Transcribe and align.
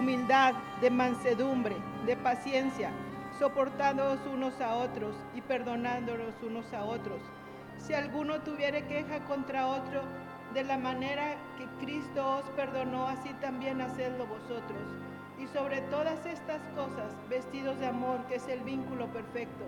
humildad, 0.00 0.54
de 0.80 0.90
mansedumbre, 0.90 1.76
de 2.06 2.16
paciencia, 2.16 2.90
soportándonos 3.38 4.18
unos 4.26 4.58
a 4.62 4.76
otros 4.76 5.14
y 5.34 5.42
perdonándonos 5.42 6.32
unos 6.42 6.72
a 6.72 6.84
otros. 6.84 7.20
Si 7.76 7.92
alguno 7.92 8.40
tuviere 8.40 8.86
queja 8.86 9.20
contra 9.26 9.66
otro, 9.66 10.00
de 10.54 10.64
la 10.64 10.78
manera 10.78 11.36
que 11.58 11.66
Cristo 11.84 12.38
os 12.38 12.44
perdonó, 12.56 13.08
así 13.08 13.28
también 13.42 13.82
hacedlo 13.82 14.26
vosotros. 14.26 14.82
Y 15.38 15.46
sobre 15.48 15.82
todas 15.82 16.24
estas 16.24 16.62
cosas, 16.74 17.14
vestidos 17.28 17.78
de 17.78 17.86
amor, 17.86 18.24
que 18.26 18.36
es 18.36 18.48
el 18.48 18.60
vínculo 18.60 19.06
perfecto, 19.08 19.64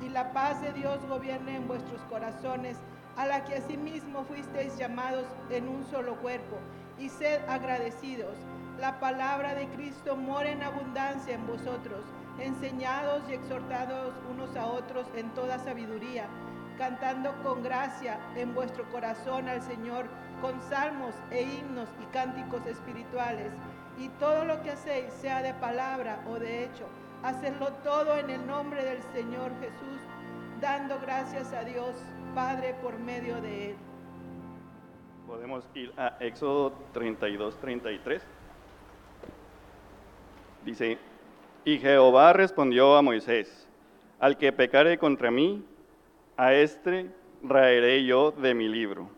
y 0.00 0.08
la 0.08 0.32
paz 0.32 0.62
de 0.62 0.72
Dios 0.72 1.04
gobierne 1.08 1.56
en 1.56 1.66
vuestros 1.66 2.00
corazones, 2.02 2.76
a 3.16 3.26
la 3.26 3.44
que 3.44 3.56
asimismo 3.56 4.24
fuisteis 4.24 4.76
llamados 4.76 5.26
en 5.50 5.68
un 5.68 5.84
solo 5.90 6.16
cuerpo, 6.16 6.56
y 6.98 7.08
sed 7.08 7.40
agradecidos. 7.48 8.36
La 8.78 8.98
palabra 9.00 9.54
de 9.54 9.68
Cristo 9.68 10.16
mora 10.16 10.50
en 10.50 10.62
abundancia 10.62 11.34
en 11.34 11.46
vosotros, 11.46 12.04
enseñados 12.38 13.22
y 13.28 13.34
exhortados 13.34 14.14
unos 14.30 14.56
a 14.56 14.66
otros 14.66 15.06
en 15.14 15.28
toda 15.30 15.58
sabiduría, 15.58 16.26
cantando 16.78 17.34
con 17.42 17.62
gracia 17.62 18.18
en 18.34 18.54
vuestro 18.54 18.88
corazón 18.90 19.48
al 19.48 19.62
Señor, 19.62 20.06
con 20.40 20.60
salmos 20.62 21.14
e 21.30 21.42
himnos 21.42 21.88
y 22.02 22.06
cánticos 22.06 22.66
espirituales. 22.66 23.52
Y 23.98 24.08
todo 24.18 24.44
lo 24.44 24.62
que 24.62 24.70
hacéis, 24.70 25.12
sea 25.20 25.42
de 25.42 25.54
palabra 25.54 26.24
o 26.28 26.38
de 26.38 26.64
hecho, 26.64 26.86
hacedlo 27.22 27.68
todo 27.84 28.16
en 28.16 28.30
el 28.30 28.46
nombre 28.46 28.84
del 28.84 29.02
Señor 29.12 29.52
Jesús, 29.60 30.00
dando 30.60 30.98
gracias 31.00 31.52
a 31.52 31.62
Dios 31.62 31.94
Padre 32.34 32.74
por 32.82 32.98
medio 32.98 33.40
de 33.42 33.70
él. 33.70 33.76
Podemos 35.26 35.68
ir 35.74 35.92
a 35.98 36.16
Éxodo 36.20 36.72
32, 36.94 37.58
33. 37.60 38.22
Dice, 40.64 40.98
y 41.64 41.78
Jehová 41.78 42.32
respondió 42.32 42.96
a 42.96 43.02
Moisés, 43.02 43.68
al 44.18 44.38
que 44.38 44.52
pecare 44.52 44.96
contra 44.98 45.30
mí, 45.30 45.62
a 46.38 46.54
este 46.54 47.10
raeré 47.42 48.04
yo 48.04 48.30
de 48.32 48.54
mi 48.54 48.68
libro. 48.68 49.10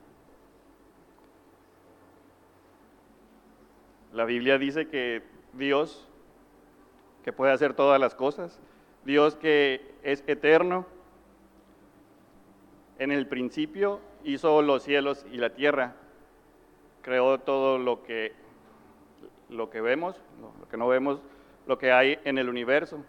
La 4.12 4.24
Biblia 4.24 4.58
dice 4.58 4.88
que 4.88 5.22
Dios, 5.52 6.08
que 7.22 7.32
puede 7.32 7.52
hacer 7.52 7.74
todas 7.74 8.00
las 8.00 8.14
cosas, 8.14 8.60
Dios 9.04 9.36
que 9.36 9.94
es 10.02 10.24
eterno, 10.26 10.86
en 12.98 13.12
el 13.12 13.26
principio 13.26 14.00
hizo 14.22 14.62
los 14.62 14.82
cielos 14.82 15.26
y 15.32 15.36
la 15.36 15.50
tierra, 15.50 15.94
creó 17.02 17.38
todo 17.38 17.78
lo 17.78 18.02
que, 18.02 18.32
lo 19.48 19.70
que 19.70 19.80
vemos, 19.80 20.20
lo 20.60 20.68
que 20.68 20.76
no 20.76 20.88
vemos, 20.88 21.20
lo 21.66 21.78
que 21.78 21.92
hay 21.92 22.18
en 22.24 22.38
el 22.38 22.48
universo, 22.48 23.04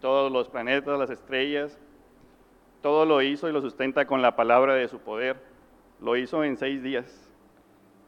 todos 0.00 0.30
los 0.30 0.48
planetas, 0.48 0.98
las 0.98 1.10
estrellas, 1.10 1.78
todo 2.82 3.04
lo 3.04 3.22
hizo 3.22 3.48
y 3.48 3.52
lo 3.52 3.60
sustenta 3.60 4.06
con 4.06 4.22
la 4.22 4.36
palabra 4.36 4.74
de 4.74 4.88
su 4.88 5.00
poder. 5.00 5.36
Lo 6.00 6.16
hizo 6.16 6.44
en 6.44 6.56
seis 6.56 6.82
días, 6.82 7.30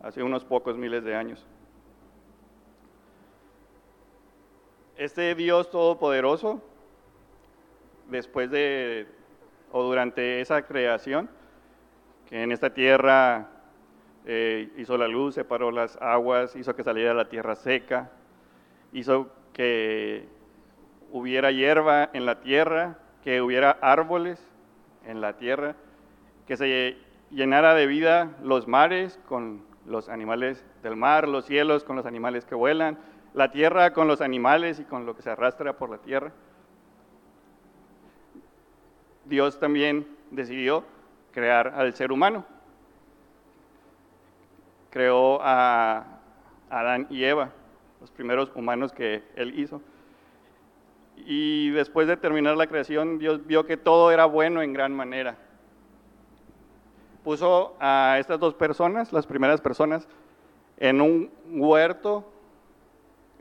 hace 0.01 0.23
unos 0.23 0.45
pocos 0.45 0.77
miles 0.77 1.05
de 1.05 1.15
años. 1.15 1.47
Este 4.97 5.35
Dios 5.35 5.71
todopoderoso, 5.71 6.61
después 8.11 8.51
de 8.51 9.07
o 9.73 9.83
durante 9.83 10.41
esa 10.41 10.63
creación, 10.63 11.29
que 12.29 12.43
en 12.43 12.53
esta 12.53 12.75
tierra 12.75 13.49
eh, 14.27 14.71
hizo 14.77 14.99
la 14.99 15.09
luz, 15.09 15.35
separó 15.35 15.71
las 15.71 15.97
aguas, 16.01 16.55
hizo 16.57 16.75
que 16.77 16.83
saliera 16.83 17.15
la 17.15 17.29
tierra 17.29 17.55
seca, 17.55 18.11
hizo 18.93 19.31
que 19.53 20.27
hubiera 21.11 21.51
hierba 21.51 22.11
en 22.13 22.27
la 22.27 22.41
tierra, 22.41 22.99
que 23.25 23.41
hubiera 23.41 23.71
árboles 23.81 24.41
en 25.07 25.21
la 25.21 25.39
tierra, 25.39 25.75
que 26.47 26.57
se 26.57 26.97
llenara 27.31 27.75
de 27.75 27.87
vida 27.87 28.31
los 28.43 28.69
mares 28.69 29.19
con 29.27 29.63
los 29.87 30.09
animales 30.09 30.65
del 30.83 30.97
mar, 30.97 31.29
los 31.29 31.47
cielos 31.47 31.85
con 31.85 31.97
los 31.97 32.07
animales 32.07 32.45
que 32.45 32.55
vuelan, 32.55 32.99
la 33.35 33.51
tierra 33.51 33.93
con 33.93 34.09
los 34.09 34.21
animales 34.21 34.81
y 34.81 34.85
con 34.85 35.07
lo 35.07 35.17
que 35.17 35.23
se 35.23 35.31
arrastra 35.31 35.75
por 35.75 35.91
la 35.91 35.99
tierra. 35.99 36.33
Dios 39.29 39.59
también 39.61 40.07
decidió 40.31 40.85
crear 41.33 41.69
al 41.69 41.95
ser 41.95 42.13
humano. 42.13 42.45
Creó 44.91 45.39
a 45.43 46.05
Adán 46.71 47.07
y 47.11 47.25
Eva, 47.25 47.51
los 48.01 48.11
primeros 48.11 48.51
humanos 48.55 48.93
que 48.93 49.23
él 49.37 49.59
hizo. 49.59 49.83
Y 51.17 51.71
después 51.71 52.09
de 52.09 52.17
terminar 52.17 52.57
la 52.57 52.67
creación, 52.67 53.19
Dios 53.19 53.47
vio 53.47 53.67
que 53.67 53.77
todo 53.77 54.11
era 54.11 54.25
bueno 54.25 54.63
en 54.63 54.73
gran 54.73 54.95
manera. 54.95 55.37
Puso 57.23 57.77
a 57.81 58.17
estas 58.19 58.41
dos 58.41 58.55
personas, 58.55 59.13
las 59.13 59.27
primeras 59.27 59.61
personas, 59.61 60.09
en 60.79 61.01
un 61.01 61.31
huerto, 61.51 62.25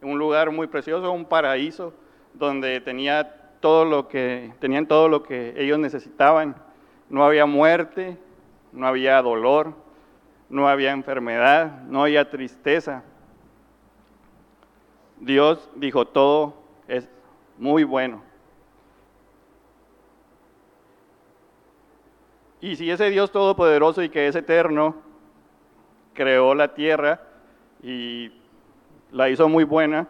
un 0.02 0.18
lugar 0.20 0.52
muy 0.52 0.68
precioso, 0.68 1.12
un 1.12 1.26
paraíso, 1.26 1.94
donde 2.34 2.82
tenía 2.82 3.37
todo 3.60 3.86
lo 3.86 4.08
que, 4.08 4.54
tenían 4.60 4.88
todo 4.88 5.10
lo 5.10 5.24
que 5.24 5.54
ellos 5.58 5.80
necesitaban. 5.80 6.56
No 7.10 7.24
había 7.26 7.46
muerte, 7.46 8.18
no 8.72 8.88
había 8.88 9.22
dolor, 9.22 9.74
no 10.50 10.68
había 10.68 10.92
enfermedad, 10.92 11.82
no 11.84 12.04
había 12.04 12.30
tristeza. 12.30 13.04
Dios 15.20 15.70
dijo, 15.76 16.06
todo 16.06 16.56
es 16.88 17.10
muy 17.58 17.84
bueno. 17.84 18.22
Y 22.60 22.76
si 22.76 22.90
ese 22.90 23.10
Dios 23.10 23.32
todopoderoso 23.32 24.02
y 24.02 24.10
que 24.10 24.28
es 24.28 24.36
eterno 24.36 24.96
creó 26.14 26.56
la 26.56 26.74
tierra 26.74 27.22
y 27.84 28.32
la 29.12 29.30
hizo 29.30 29.48
muy 29.48 29.64
buena, 29.64 30.08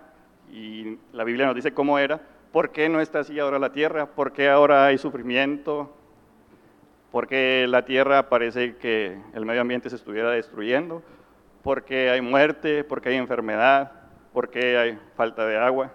y 0.52 0.98
la 1.12 1.26
Biblia 1.26 1.46
nos 1.46 1.56
dice 1.56 1.74
cómo 1.74 2.00
era, 2.00 2.22
¿por 2.52 2.72
qué 2.72 2.90
no 2.90 3.00
está 3.02 3.20
así 3.20 3.40
ahora 3.40 3.60
la 3.60 3.72
tierra? 3.72 4.08
¿Por 4.08 4.34
qué 4.34 4.50
ahora 4.50 4.86
hay 4.86 4.98
sufrimiento? 4.98 5.94
¿Por 7.12 7.28
qué 7.28 7.66
la 7.70 7.86
tierra 7.86 8.30
parece 8.30 8.78
que 8.78 9.18
el 9.34 9.46
medio 9.46 9.62
ambiente 9.62 9.90
se 9.90 9.96
estuviera 9.96 10.32
destruyendo? 10.32 11.04
¿Por 11.64 11.84
qué 11.84 12.10
hay 12.10 12.22
muerte? 12.22 12.84
¿Por 12.84 13.02
qué 13.02 13.10
hay 13.10 13.16
enfermedad? 13.16 13.92
¿Por 14.34 14.50
qué 14.50 14.78
hay 14.78 15.00
falta 15.16 15.46
de 15.46 15.58
agua? 15.58 15.92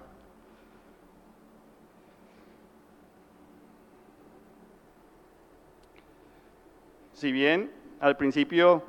si 7.22 7.30
bien 7.30 7.70
al 8.00 8.16
principio 8.16 8.82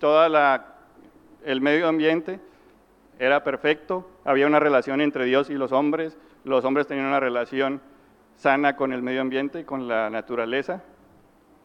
todo 0.00 0.26
el 1.44 1.60
medio 1.60 1.86
ambiente 1.86 2.40
era 3.20 3.44
perfecto, 3.44 4.10
había 4.24 4.48
una 4.48 4.58
relación 4.58 5.00
entre 5.00 5.24
Dios 5.24 5.50
y 5.50 5.54
los 5.54 5.70
hombres, 5.70 6.18
los 6.44 6.64
hombres 6.64 6.86
tenían 6.86 7.06
una 7.06 7.20
relación 7.20 7.80
sana 8.36 8.76
con 8.76 8.92
el 8.92 9.02
medio 9.02 9.20
ambiente 9.20 9.60
y 9.60 9.64
con 9.64 9.86
la 9.88 10.08
naturaleza, 10.10 10.82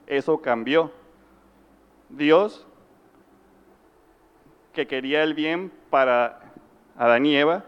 eso 0.07 0.41
cambió. 0.41 0.91
Dios, 2.09 2.67
que 4.73 4.87
quería 4.87 5.23
el 5.23 5.33
bien 5.33 5.71
para 5.89 6.39
Adán 6.97 7.25
y 7.25 7.35
Eva, 7.35 7.63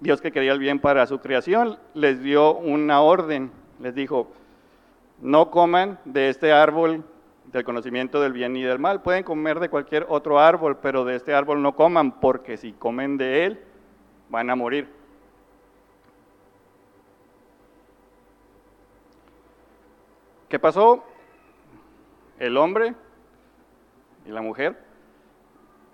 Dios 0.00 0.20
que 0.20 0.30
quería 0.30 0.52
el 0.52 0.58
bien 0.58 0.78
para 0.78 1.06
su 1.06 1.18
creación, 1.18 1.78
les 1.94 2.22
dio 2.22 2.54
una 2.54 3.00
orden, 3.00 3.50
les 3.80 3.94
dijo, 3.94 4.30
no 5.20 5.50
coman 5.50 5.98
de 6.04 6.28
este 6.28 6.52
árbol 6.52 7.02
del 7.46 7.64
conocimiento 7.64 8.20
del 8.20 8.32
bien 8.32 8.56
y 8.56 8.62
del 8.62 8.78
mal. 8.78 9.02
Pueden 9.02 9.24
comer 9.24 9.58
de 9.58 9.68
cualquier 9.68 10.06
otro 10.08 10.38
árbol, 10.38 10.78
pero 10.80 11.04
de 11.04 11.16
este 11.16 11.34
árbol 11.34 11.62
no 11.62 11.74
coman, 11.74 12.20
porque 12.20 12.56
si 12.56 12.72
comen 12.72 13.16
de 13.16 13.46
él, 13.46 13.60
van 14.28 14.50
a 14.50 14.56
morir. 14.56 14.97
¿Qué 20.48 20.58
pasó? 20.58 21.04
El 22.38 22.56
hombre 22.56 22.94
y 24.24 24.30
la 24.30 24.40
mujer 24.40 24.78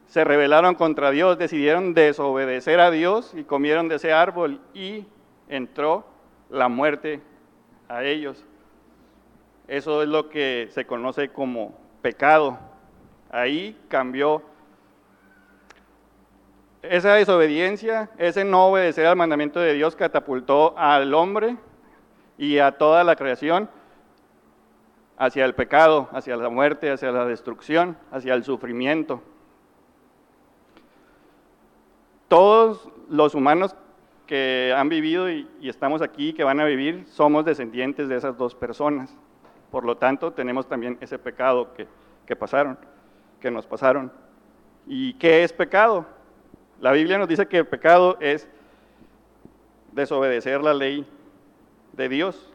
se 0.07 0.23
rebelaron 0.23 0.77
contra 0.77 1.11
Dios, 1.11 1.39
decidieron 1.39 1.93
desobedecer 1.95 2.79
a 2.79 2.91
Dios 2.91 3.33
y 3.35 3.45
comieron 3.45 3.89
de 3.89 3.97
ese 3.97 4.13
árbol 4.13 4.61
y 4.73 5.07
entró 5.49 6.07
la 6.51 6.69
muerte 6.69 7.21
a 7.89 8.05
ellos. 8.05 8.45
Eso 9.67 10.03
es 10.03 10.09
lo 10.09 10.29
que 10.29 10.69
se 10.71 10.87
conoce 10.87 11.31
como 11.31 11.77
pecado. 12.01 12.59
Ahí 13.31 13.77
cambió 13.89 14.43
esa 16.83 17.15
desobediencia, 17.15 18.11
ese 18.19 18.45
no 18.45 18.69
obedecer 18.69 19.07
al 19.07 19.17
mandamiento 19.17 19.59
de 19.59 19.73
Dios 19.73 19.97
catapultó 19.97 20.79
al 20.79 21.13
hombre 21.15 21.57
y 22.37 22.59
a 22.59 22.73
toda 22.73 23.03
la 23.03 23.17
creación 23.17 23.69
hacia 25.17 25.45
el 25.45 25.55
pecado, 25.55 26.09
hacia 26.13 26.37
la 26.37 26.49
muerte, 26.49 26.91
hacia 26.91 27.13
la 27.13 27.25
destrucción, 27.27 27.97
hacia 28.11 28.35
el 28.35 28.45
sufrimiento. 28.45 29.23
Todos 32.29 32.89
los 33.09 33.35
humanos 33.35 33.77
que 34.27 34.75
han 34.77 34.89
vivido 34.89 35.31
y, 35.31 35.49
estamos 35.63 36.03
aquí, 36.03 36.33
que 36.33 36.45
van 36.45 36.61
a 36.61 36.65
vivir, 36.65 37.05
somos 37.07 37.45
descendientes 37.45 38.09
de 38.09 38.17
esas 38.17 38.37
dos 38.37 38.55
personas. 38.55 39.15
Por 39.71 39.85
lo 39.85 39.97
tanto, 39.97 40.33
tenemos 40.33 40.67
también 40.67 40.99
ese 41.01 41.19
pecado 41.19 41.75
que, 41.75 41.87
que 42.27 42.35
pasaron, 42.35 42.79
que 43.41 43.51
nos 43.51 43.67
pasaron. 43.67 44.11
¿Y 44.87 45.15
qué 45.15 45.45
es 45.45 45.53
pecado? 45.53 46.07
La 46.81 46.93
Biblia 46.93 47.19
nos 47.19 47.29
dice 47.29 47.47
que 47.47 47.59
el 47.59 47.67
pecado 47.67 48.17
es 48.21 48.49
desobedecer 49.93 50.63
la 50.63 50.75
ley 50.75 51.07
de 51.93 52.09
Dios. 52.09 52.51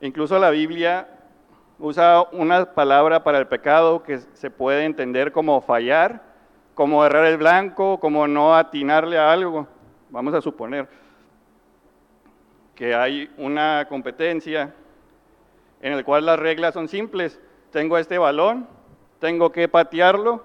Incluso 0.00 0.38
la 0.38 0.50
Biblia 0.50 1.08
usa 1.78 2.26
una 2.32 2.64
palabra 2.74 3.24
para 3.24 3.38
el 3.38 3.46
pecado 3.46 4.02
que 4.02 4.18
se 4.18 4.50
puede 4.50 4.84
entender 4.84 5.32
como 5.32 5.60
fallar, 5.60 6.22
como 6.74 7.04
errar 7.04 7.26
el 7.26 7.36
blanco, 7.36 7.98
como 8.00 8.26
no 8.26 8.54
atinarle 8.54 9.18
a 9.18 9.32
algo. 9.32 9.66
Vamos 10.10 10.34
a 10.34 10.40
suponer 10.40 10.88
que 12.74 12.94
hay 12.94 13.30
una 13.36 13.86
competencia 13.88 14.74
en 15.80 15.96
la 15.96 16.04
cual 16.04 16.26
las 16.26 16.38
reglas 16.38 16.74
son 16.74 16.88
simples. 16.88 17.40
Tengo 17.70 17.98
este 17.98 18.18
balón, 18.18 18.66
tengo 19.18 19.52
que 19.52 19.68
patearlo 19.68 20.44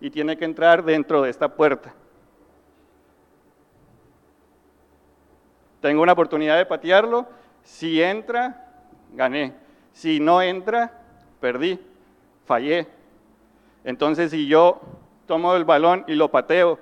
y 0.00 0.10
tiene 0.10 0.36
que 0.36 0.44
entrar 0.44 0.84
dentro 0.84 1.22
de 1.22 1.30
esta 1.30 1.48
puerta. 1.48 1.94
Tengo 5.80 6.02
una 6.02 6.12
oportunidad 6.12 6.56
de 6.56 6.66
patearlo, 6.66 7.26
si 7.62 8.02
entra, 8.02 8.72
gané. 9.12 9.65
Si 9.96 10.20
no 10.20 10.42
entra, 10.42 10.92
perdí, 11.40 11.80
fallé. 12.44 12.86
Entonces, 13.82 14.30
si 14.30 14.46
yo 14.46 14.78
tomo 15.24 15.54
el 15.54 15.64
balón 15.64 16.04
y 16.06 16.16
lo 16.16 16.30
pateo 16.30 16.78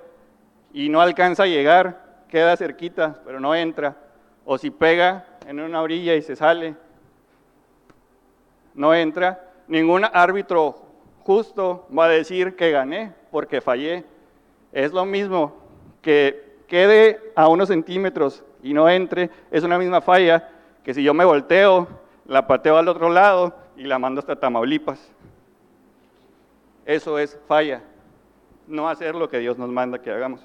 y 0.73 0.89
no 0.89 0.99
alcanza 0.99 1.43
a 1.43 1.47
llegar, 1.47 2.25
queda 2.27 2.57
cerquita, 2.57 3.21
pero 3.25 3.39
no 3.39 3.55
entra. 3.55 3.95
O 4.43 4.57
si 4.57 4.69
pega 4.69 5.25
en 5.47 5.61
una 5.61 5.81
orilla 5.81 6.13
y 6.15 6.21
se 6.21 6.35
sale, 6.35 6.75
no 8.73 8.93
entra. 8.93 9.49
Ningún 9.69 10.03
árbitro 10.11 10.75
justo 11.23 11.87
va 11.97 12.07
a 12.07 12.09
decir 12.09 12.57
que 12.57 12.71
gané 12.71 13.13
porque 13.31 13.61
fallé. 13.61 14.03
Es 14.73 14.91
lo 14.91 15.05
mismo 15.05 15.55
que 16.01 16.57
quede 16.67 17.31
a 17.33 17.47
unos 17.47 17.69
centímetros 17.69 18.43
y 18.61 18.73
no 18.73 18.89
entre, 18.89 19.29
es 19.51 19.63
una 19.63 19.77
misma 19.77 20.01
falla 20.01 20.49
que 20.83 20.93
si 20.93 21.01
yo 21.01 21.13
me 21.13 21.23
volteo, 21.23 22.03
la 22.25 22.47
pateo 22.47 22.77
al 22.77 22.87
otro 22.87 23.09
lado 23.09 23.55
y 23.75 23.83
la 23.83 23.99
mando 23.99 24.19
hasta 24.19 24.35
Tamaulipas. 24.35 25.11
Eso 26.85 27.17
es 27.17 27.39
falla, 27.47 27.81
no 28.67 28.89
hacer 28.89 29.15
lo 29.15 29.29
que 29.29 29.39
Dios 29.39 29.57
nos 29.57 29.69
manda 29.69 30.01
que 30.01 30.11
hagamos. 30.11 30.41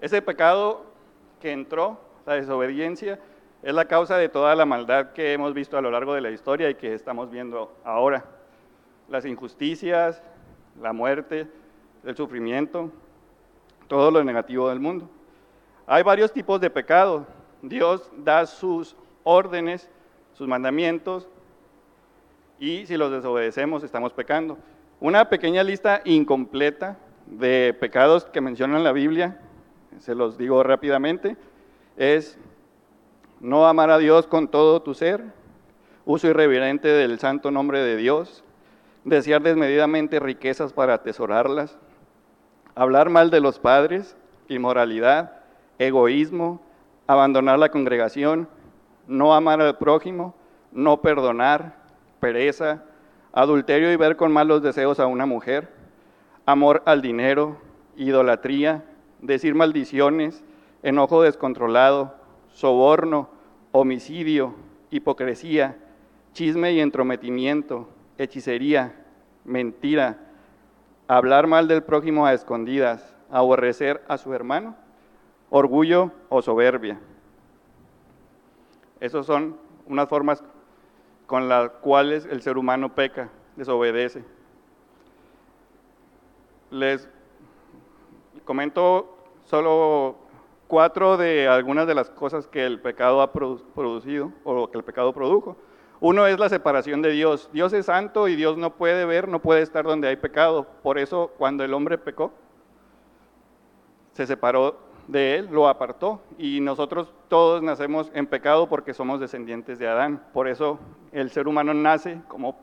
Ese 0.00 0.20
pecado 0.22 0.84
que 1.40 1.52
entró, 1.52 1.98
la 2.26 2.34
desobediencia, 2.34 3.18
es 3.62 3.74
la 3.74 3.86
causa 3.86 4.18
de 4.18 4.28
toda 4.28 4.54
la 4.54 4.66
maldad 4.66 5.12
que 5.12 5.32
hemos 5.32 5.54
visto 5.54 5.78
a 5.78 5.80
lo 5.80 5.90
largo 5.90 6.14
de 6.14 6.20
la 6.20 6.30
historia 6.30 6.68
y 6.68 6.74
que 6.74 6.94
estamos 6.94 7.30
viendo 7.30 7.74
ahora. 7.84 8.24
Las 9.08 9.24
injusticias, 9.24 10.22
la 10.80 10.92
muerte, 10.92 11.46
el 12.04 12.16
sufrimiento, 12.16 12.90
todo 13.88 14.10
lo 14.10 14.22
negativo 14.22 14.68
del 14.68 14.80
mundo. 14.80 15.08
Hay 15.86 16.02
varios 16.02 16.32
tipos 16.32 16.60
de 16.60 16.70
pecado. 16.70 17.26
Dios 17.68 18.10
da 18.16 18.46
sus 18.46 18.96
órdenes, 19.22 19.88
sus 20.34 20.48
mandamientos, 20.48 21.28
y 22.58 22.86
si 22.86 22.96
los 22.96 23.10
desobedecemos 23.10 23.82
estamos 23.82 24.12
pecando. 24.12 24.58
Una 25.00 25.28
pequeña 25.28 25.62
lista 25.62 26.02
incompleta 26.04 26.96
de 27.26 27.76
pecados 27.78 28.24
que 28.26 28.40
menciona 28.40 28.78
la 28.78 28.92
Biblia, 28.92 29.40
se 29.98 30.14
los 30.14 30.38
digo 30.38 30.62
rápidamente, 30.62 31.36
es 31.96 32.38
no 33.40 33.66
amar 33.66 33.90
a 33.90 33.98
Dios 33.98 34.26
con 34.26 34.48
todo 34.48 34.82
tu 34.82 34.94
ser, 34.94 35.24
uso 36.04 36.28
irreverente 36.28 36.88
del 36.88 37.18
santo 37.18 37.50
nombre 37.50 37.80
de 37.80 37.96
Dios, 37.96 38.44
desear 39.04 39.42
desmedidamente 39.42 40.20
riquezas 40.20 40.72
para 40.72 40.94
atesorarlas, 40.94 41.78
hablar 42.74 43.10
mal 43.10 43.30
de 43.30 43.40
los 43.40 43.58
padres, 43.58 44.16
inmoralidad, 44.48 45.40
egoísmo, 45.78 46.60
abandonar 47.06 47.58
la 47.58 47.70
congregación, 47.70 48.48
no 49.06 49.34
amar 49.34 49.60
al 49.60 49.76
prójimo, 49.76 50.34
no 50.72 51.00
perdonar, 51.00 51.76
pereza, 52.20 52.84
adulterio 53.32 53.92
y 53.92 53.96
ver 53.96 54.16
con 54.16 54.32
malos 54.32 54.62
deseos 54.62 55.00
a 55.00 55.06
una 55.06 55.26
mujer, 55.26 55.70
amor 56.46 56.82
al 56.86 57.02
dinero, 57.02 57.58
idolatría, 57.96 58.84
decir 59.20 59.54
maldiciones, 59.54 60.44
enojo 60.82 61.22
descontrolado, 61.22 62.14
soborno, 62.48 63.28
homicidio, 63.72 64.54
hipocresía, 64.90 65.76
chisme 66.32 66.72
y 66.72 66.80
entrometimiento, 66.80 67.88
hechicería, 68.18 68.94
mentira, 69.44 70.18
hablar 71.08 71.46
mal 71.46 71.68
del 71.68 71.82
prójimo 71.82 72.26
a 72.26 72.32
escondidas, 72.32 73.14
aborrecer 73.30 74.02
a 74.08 74.16
su 74.18 74.32
hermano, 74.32 74.76
orgullo 75.56 76.10
o 76.30 76.42
soberbia. 76.42 76.98
Esas 78.98 79.24
son 79.24 79.56
unas 79.86 80.08
formas 80.08 80.42
con 81.26 81.48
las 81.48 81.70
cuales 81.80 82.26
el 82.26 82.42
ser 82.42 82.58
humano 82.58 82.92
peca, 82.92 83.30
desobedece. 83.54 84.24
Les 86.72 87.08
comento 88.44 89.16
solo 89.44 90.16
cuatro 90.66 91.16
de 91.16 91.46
algunas 91.46 91.86
de 91.86 91.94
las 91.94 92.10
cosas 92.10 92.48
que 92.48 92.66
el 92.66 92.80
pecado 92.80 93.22
ha 93.22 93.30
producido 93.30 94.32
o 94.42 94.68
que 94.68 94.78
el 94.78 94.82
pecado 94.82 95.12
produjo. 95.12 95.56
Uno 96.00 96.26
es 96.26 96.36
la 96.40 96.48
separación 96.48 97.00
de 97.00 97.10
Dios. 97.12 97.48
Dios 97.52 97.72
es 97.74 97.86
santo 97.86 98.26
y 98.26 98.34
Dios 98.34 98.58
no 98.58 98.74
puede 98.74 99.04
ver, 99.04 99.28
no 99.28 99.38
puede 99.38 99.62
estar 99.62 99.84
donde 99.84 100.08
hay 100.08 100.16
pecado. 100.16 100.66
Por 100.82 100.98
eso 100.98 101.30
cuando 101.38 101.62
el 101.62 101.72
hombre 101.74 101.96
pecó, 101.96 102.32
se 104.14 104.26
separó 104.26 104.83
de 105.08 105.36
él, 105.36 105.48
lo 105.50 105.68
apartó. 105.68 106.20
Y 106.38 106.60
nosotros 106.60 107.12
todos 107.28 107.62
nacemos 107.62 108.10
en 108.14 108.26
pecado 108.26 108.68
porque 108.68 108.94
somos 108.94 109.20
descendientes 109.20 109.78
de 109.78 109.88
Adán. 109.88 110.22
Por 110.32 110.48
eso 110.48 110.78
el 111.12 111.30
ser 111.30 111.48
humano 111.48 111.74
nace 111.74 112.20
como 112.28 112.56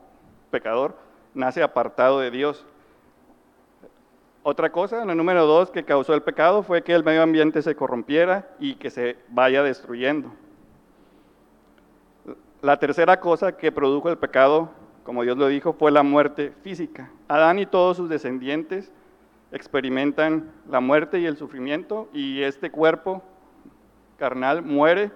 pecador, 0.50 0.96
nace 1.34 1.62
apartado 1.62 2.20
de 2.20 2.30
Dios. 2.30 2.64
Otra 4.44 4.72
cosa, 4.72 5.04
la 5.04 5.14
número 5.14 5.46
dos, 5.46 5.70
que 5.70 5.84
causó 5.84 6.14
el 6.14 6.22
pecado 6.22 6.64
fue 6.64 6.82
que 6.82 6.94
el 6.94 7.04
medio 7.04 7.22
ambiente 7.22 7.62
se 7.62 7.76
corrompiera 7.76 8.48
y 8.58 8.74
que 8.74 8.90
se 8.90 9.16
vaya 9.28 9.62
destruyendo. 9.62 10.32
La 12.60 12.78
tercera 12.78 13.20
cosa 13.20 13.56
que 13.56 13.70
produjo 13.70 14.08
el 14.08 14.18
pecado, 14.18 14.70
como 15.04 15.22
Dios 15.22 15.36
lo 15.36 15.46
dijo, 15.46 15.72
fue 15.72 15.92
la 15.92 16.02
muerte 16.02 16.52
física. 16.62 17.10
Adán 17.28 17.60
y 17.60 17.66
todos 17.66 17.96
sus 17.96 18.08
descendientes 18.08 18.92
experimentan 19.52 20.50
la 20.68 20.80
muerte 20.80 21.20
y 21.20 21.26
el 21.26 21.36
sufrimiento 21.36 22.08
y 22.12 22.42
este 22.42 22.70
cuerpo 22.70 23.22
carnal 24.18 24.62
muere 24.62 25.10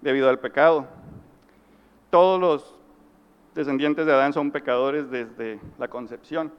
debido 0.00 0.28
al 0.28 0.38
pecado. 0.38 0.86
Todos 2.10 2.40
los 2.40 2.74
descendientes 3.54 4.06
de 4.06 4.12
Adán 4.12 4.32
son 4.32 4.50
pecadores 4.50 5.10
desde 5.10 5.60
la 5.78 5.88
concepción. 5.88 6.52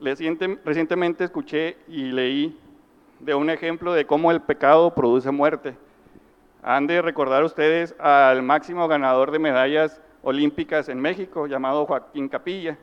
Recientemente 0.00 1.24
escuché 1.24 1.76
y 1.86 2.10
leí 2.10 2.58
de 3.20 3.34
un 3.34 3.50
ejemplo 3.50 3.92
de 3.92 4.04
cómo 4.04 4.32
el 4.32 4.40
pecado 4.40 4.94
produce 4.94 5.30
muerte. 5.30 5.76
Han 6.64 6.86
de 6.88 7.02
recordar 7.02 7.44
ustedes 7.44 7.94
al 8.00 8.42
máximo 8.42 8.88
ganador 8.88 9.30
de 9.30 9.38
medallas 9.38 10.00
olímpicas 10.22 10.88
en 10.88 11.00
México, 11.00 11.46
llamado 11.46 11.86
Joaquín 11.86 12.28
Capilla. 12.28 12.78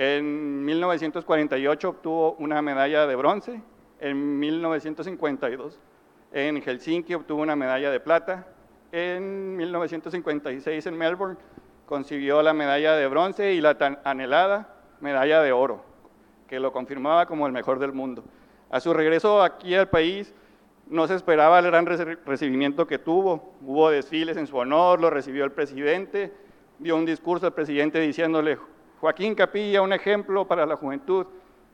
En 0.00 0.64
1948 0.64 1.88
obtuvo 1.88 2.36
una 2.38 2.62
medalla 2.62 3.04
de 3.08 3.16
bronce, 3.16 3.60
en 3.98 4.38
1952 4.38 5.80
en 6.30 6.62
Helsinki 6.62 7.14
obtuvo 7.14 7.42
una 7.42 7.56
medalla 7.56 7.90
de 7.90 7.98
plata, 7.98 8.46
en 8.92 9.56
1956 9.56 10.86
en 10.86 10.96
Melbourne 10.96 11.36
consiguió 11.84 12.42
la 12.42 12.54
medalla 12.54 12.94
de 12.94 13.08
bronce 13.08 13.54
y 13.54 13.60
la 13.60 13.76
tan 13.76 13.98
anhelada 14.04 14.72
medalla 15.00 15.42
de 15.42 15.50
oro, 15.50 15.82
que 16.46 16.60
lo 16.60 16.70
confirmaba 16.70 17.26
como 17.26 17.48
el 17.48 17.52
mejor 17.52 17.80
del 17.80 17.92
mundo. 17.92 18.22
A 18.70 18.78
su 18.78 18.94
regreso 18.94 19.42
aquí 19.42 19.74
al 19.74 19.88
país, 19.88 20.32
no 20.86 21.08
se 21.08 21.16
esperaba 21.16 21.58
el 21.58 21.66
gran 21.66 21.86
recibimiento 22.24 22.86
que 22.86 23.00
tuvo. 23.00 23.52
Hubo 23.62 23.90
desfiles 23.90 24.36
en 24.36 24.46
su 24.46 24.58
honor, 24.58 25.00
lo 25.00 25.10
recibió 25.10 25.44
el 25.44 25.50
presidente, 25.50 26.32
dio 26.78 26.94
un 26.94 27.04
discurso 27.04 27.46
al 27.46 27.52
presidente 27.52 27.98
diciéndole, 27.98 28.58
Joaquín 29.00 29.34
Capilla, 29.34 29.82
un 29.82 29.92
ejemplo 29.92 30.46
para 30.46 30.66
la 30.66 30.76
juventud. 30.76 31.26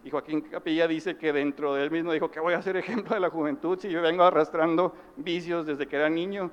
Y 0.05 0.11
Joaquín 0.11 0.43
Capilla 0.43 0.87
dice 0.87 1.17
que 1.17 1.33
dentro 1.33 1.75
de 1.75 1.83
él 1.83 1.91
mismo 1.91 2.13
dijo 2.13 2.31
que 2.31 2.39
voy 2.39 2.53
a 2.53 2.61
ser 2.61 2.77
ejemplo 2.77 3.15
de 3.15 3.21
la 3.21 3.31
juventud 3.31 3.79
si 3.79 3.89
yo 3.89 4.03
vengo 4.03 4.23
arrastrando 4.23 4.95
vicios 5.17 5.65
desde 5.65 5.87
que 5.87 5.97
era 5.97 6.11
niño. 6.11 6.51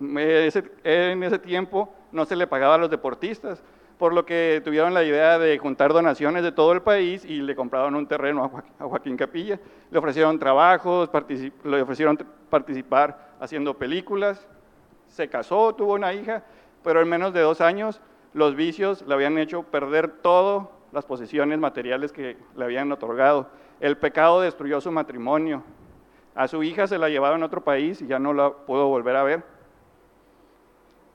En 0.00 1.22
ese 1.22 1.38
tiempo 1.38 1.94
no 2.10 2.24
se 2.24 2.34
le 2.34 2.48
pagaba 2.48 2.74
a 2.74 2.78
los 2.78 2.90
deportistas, 2.90 3.62
por 3.96 4.12
lo 4.12 4.24
que 4.24 4.60
tuvieron 4.64 4.94
la 4.94 5.04
idea 5.04 5.38
de 5.38 5.56
juntar 5.58 5.92
donaciones 5.92 6.42
de 6.42 6.50
todo 6.50 6.72
el 6.72 6.82
país 6.82 7.24
y 7.24 7.40
le 7.40 7.54
compraron 7.54 7.94
un 7.94 8.06
terreno 8.08 8.62
a 8.78 8.84
Joaquín, 8.84 9.16
Capilla. 9.16 9.60
Le 9.90 9.98
ofrecieron 9.98 10.38
trabajos, 10.38 11.10
le 11.64 11.82
ofrecieron 11.82 12.18
participar 12.50 13.36
haciendo 13.40 13.74
películas, 13.74 14.48
se 15.08 15.28
casó, 15.28 15.74
tuvo 15.74 15.94
una 15.94 16.12
hija, 16.12 16.44
pero 16.82 17.00
en 17.00 17.08
menos 17.08 17.32
de 17.32 17.40
dos 17.40 17.60
años 17.60 18.00
los 18.32 18.54
vicios 18.54 19.02
le 19.06 19.14
habían 19.14 19.38
hecho 19.38 19.62
perder 19.62 20.08
todas 20.08 20.68
las 20.92 21.04
posesiones 21.04 21.58
materiales 21.58 22.12
que 22.12 22.36
le 22.56 22.64
habían 22.64 22.90
otorgado. 22.92 23.48
El 23.80 23.96
pecado 23.96 24.40
destruyó 24.40 24.80
su 24.80 24.90
matrimonio. 24.90 25.62
A 26.34 26.48
su 26.48 26.62
hija 26.62 26.86
se 26.86 26.98
la 26.98 27.08
llevaron 27.08 27.42
a 27.42 27.46
otro 27.46 27.62
país 27.62 28.00
y 28.00 28.06
ya 28.06 28.18
no 28.18 28.32
la 28.32 28.50
pudo 28.50 28.88
volver 28.88 29.16
a 29.16 29.24
ver. 29.24 29.42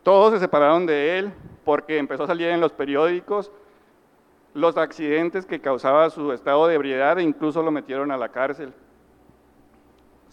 Todos 0.03 0.33
se 0.33 0.39
separaron 0.39 0.85
de 0.85 1.17
él 1.17 1.33
porque 1.63 1.97
empezó 1.97 2.23
a 2.23 2.27
salir 2.27 2.49
en 2.49 2.59
los 2.59 2.73
periódicos 2.73 3.51
los 4.53 4.77
accidentes 4.77 5.45
que 5.45 5.61
causaba 5.61 6.09
su 6.09 6.31
estado 6.31 6.67
de 6.67 6.75
ebriedad 6.75 7.17
e 7.17 7.23
incluso 7.23 7.63
lo 7.63 7.71
metieron 7.71 8.11
a 8.11 8.17
la 8.17 8.29
cárcel. 8.29 8.73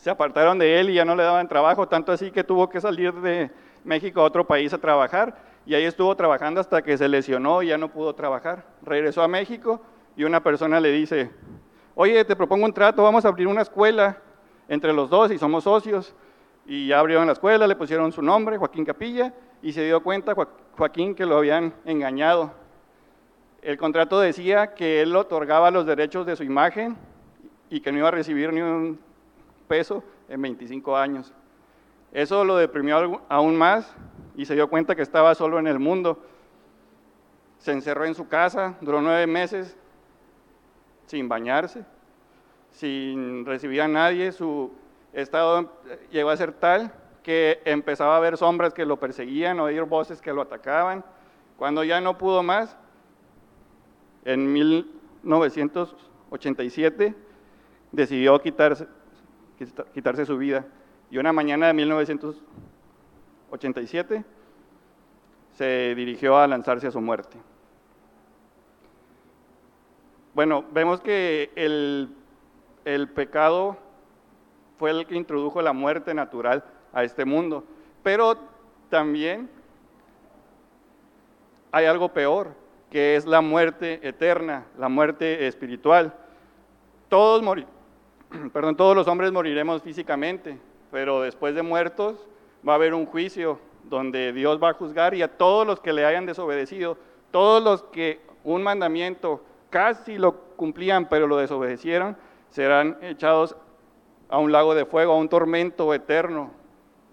Se 0.00 0.08
apartaron 0.08 0.58
de 0.58 0.80
él 0.80 0.88
y 0.88 0.94
ya 0.94 1.04
no 1.04 1.14
le 1.14 1.22
daban 1.22 1.46
trabajo, 1.46 1.86
tanto 1.86 2.10
así 2.10 2.30
que 2.30 2.42
tuvo 2.42 2.70
que 2.70 2.80
salir 2.80 3.12
de 3.12 3.50
México 3.84 4.22
a 4.22 4.24
otro 4.24 4.46
país 4.46 4.72
a 4.72 4.78
trabajar 4.78 5.36
y 5.66 5.74
ahí 5.74 5.84
estuvo 5.84 6.16
trabajando 6.16 6.58
hasta 6.58 6.80
que 6.80 6.96
se 6.96 7.06
lesionó 7.06 7.62
y 7.62 7.66
ya 7.66 7.76
no 7.76 7.90
pudo 7.90 8.14
trabajar. 8.14 8.64
Regresó 8.82 9.22
a 9.22 9.28
México 9.28 9.78
y 10.16 10.24
una 10.24 10.42
persona 10.42 10.80
le 10.80 10.90
dice, 10.90 11.30
oye, 11.94 12.24
te 12.24 12.34
propongo 12.34 12.64
un 12.64 12.72
trato, 12.72 13.02
vamos 13.02 13.26
a 13.26 13.28
abrir 13.28 13.46
una 13.46 13.60
escuela 13.60 14.16
entre 14.70 14.94
los 14.94 15.10
dos 15.10 15.30
y 15.32 15.36
somos 15.38 15.64
socios. 15.64 16.14
Y 16.64 16.88
ya 16.88 16.98
abrieron 16.98 17.26
la 17.26 17.34
escuela, 17.34 17.66
le 17.66 17.76
pusieron 17.76 18.10
su 18.10 18.22
nombre, 18.22 18.56
Joaquín 18.56 18.86
Capilla, 18.86 19.34
y 19.60 19.74
se 19.74 19.84
dio 19.84 20.02
cuenta 20.02 20.34
Joaquín 20.78 21.14
que 21.14 21.26
lo 21.26 21.36
habían 21.36 21.74
engañado. 21.84 22.54
El 23.60 23.76
contrato 23.76 24.18
decía 24.18 24.72
que 24.72 25.02
él 25.02 25.14
otorgaba 25.14 25.70
los 25.70 25.84
derechos 25.84 26.24
de 26.24 26.36
su 26.36 26.42
imagen 26.42 26.96
y 27.68 27.82
que 27.82 27.92
no 27.92 27.98
iba 27.98 28.08
a 28.08 28.12
recibir 28.12 28.50
ni 28.54 28.62
un 28.62 29.09
peso 29.70 30.02
en 30.28 30.42
25 30.42 30.96
años. 30.96 31.32
Eso 32.10 32.44
lo 32.44 32.56
deprimió 32.56 33.22
aún 33.28 33.56
más 33.56 33.94
y 34.34 34.44
se 34.44 34.54
dio 34.54 34.68
cuenta 34.68 34.96
que 34.96 35.02
estaba 35.02 35.32
solo 35.36 35.60
en 35.60 35.68
el 35.68 35.78
mundo. 35.78 36.18
Se 37.58 37.70
encerró 37.70 38.04
en 38.04 38.16
su 38.16 38.26
casa, 38.26 38.74
duró 38.80 39.00
nueve 39.00 39.28
meses 39.28 39.76
sin 41.06 41.28
bañarse, 41.28 41.84
sin 42.72 43.46
recibir 43.46 43.82
a 43.82 43.86
nadie. 43.86 44.32
Su 44.32 44.72
estado 45.12 45.70
llegó 46.10 46.30
a 46.30 46.36
ser 46.36 46.52
tal 46.52 46.92
que 47.22 47.62
empezaba 47.64 48.16
a 48.16 48.20
ver 48.20 48.36
sombras 48.36 48.74
que 48.74 48.84
lo 48.84 48.98
perseguían, 48.98 49.60
oír 49.60 49.84
voces 49.84 50.20
que 50.20 50.32
lo 50.32 50.42
atacaban. 50.42 51.04
Cuando 51.56 51.84
ya 51.84 52.00
no 52.00 52.18
pudo 52.18 52.42
más, 52.42 52.76
en 54.24 54.52
1987 54.52 57.14
decidió 57.92 58.40
quitarse, 58.40 58.88
quitarse 59.94 60.26
su 60.26 60.36
vida. 60.38 60.66
Y 61.10 61.18
una 61.18 61.32
mañana 61.32 61.68
de 61.68 61.74
1987 61.74 64.24
se 65.52 65.94
dirigió 65.94 66.38
a 66.38 66.46
lanzarse 66.46 66.86
a 66.86 66.90
su 66.90 67.00
muerte. 67.00 67.38
Bueno, 70.34 70.64
vemos 70.72 71.00
que 71.00 71.50
el, 71.56 72.14
el 72.84 73.08
pecado 73.08 73.76
fue 74.78 74.90
el 74.90 75.06
que 75.06 75.16
introdujo 75.16 75.60
la 75.60 75.72
muerte 75.72 76.14
natural 76.14 76.64
a 76.92 77.04
este 77.04 77.24
mundo. 77.24 77.64
Pero 78.02 78.36
también 78.88 79.50
hay 81.72 81.86
algo 81.86 82.12
peor, 82.12 82.54
que 82.90 83.16
es 83.16 83.26
la 83.26 83.40
muerte 83.40 84.00
eterna, 84.06 84.66
la 84.78 84.88
muerte 84.88 85.46
espiritual. 85.46 86.14
Todos, 87.08 87.42
perdón, 88.52 88.76
todos 88.76 88.96
los 88.96 89.08
hombres 89.08 89.32
moriremos 89.32 89.82
físicamente, 89.82 90.58
pero 90.90 91.22
después 91.22 91.54
de 91.54 91.62
muertos 91.62 92.26
va 92.66 92.72
a 92.72 92.76
haber 92.76 92.94
un 92.94 93.06
juicio 93.06 93.58
donde 93.84 94.32
Dios 94.32 94.62
va 94.62 94.70
a 94.70 94.74
juzgar 94.74 95.14
y 95.14 95.22
a 95.22 95.28
todos 95.28 95.66
los 95.66 95.80
que 95.80 95.92
le 95.92 96.04
hayan 96.04 96.26
desobedecido, 96.26 96.96
todos 97.30 97.62
los 97.62 97.82
que 97.84 98.20
un 98.44 98.62
mandamiento 98.62 99.42
casi 99.70 100.18
lo 100.18 100.34
cumplían 100.56 101.08
pero 101.08 101.26
lo 101.26 101.36
desobedecieron, 101.36 102.16
serán 102.50 102.98
echados 103.02 103.56
a 104.28 104.38
un 104.38 104.52
lago 104.52 104.74
de 104.74 104.84
fuego, 104.84 105.12
a 105.12 105.16
un 105.16 105.28
tormento 105.28 105.92
eterno, 105.94 106.50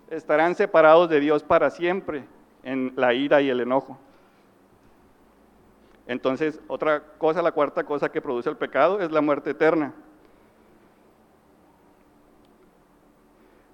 estarán 0.09 0.55
separados 0.55 1.09
de 1.09 1.19
Dios 1.19 1.43
para 1.43 1.69
siempre 1.69 2.25
en 2.63 2.93
la 2.95 3.13
ira 3.13 3.41
y 3.41 3.49
el 3.49 3.59
enojo. 3.59 3.97
Entonces, 6.05 6.61
otra 6.67 7.03
cosa, 7.17 7.41
la 7.41 7.51
cuarta 7.51 7.83
cosa 7.83 8.09
que 8.09 8.21
produce 8.21 8.49
el 8.49 8.55
pecado 8.55 9.01
es 9.01 9.11
la 9.11 9.19
muerte 9.19 9.49
eterna. 9.49 9.93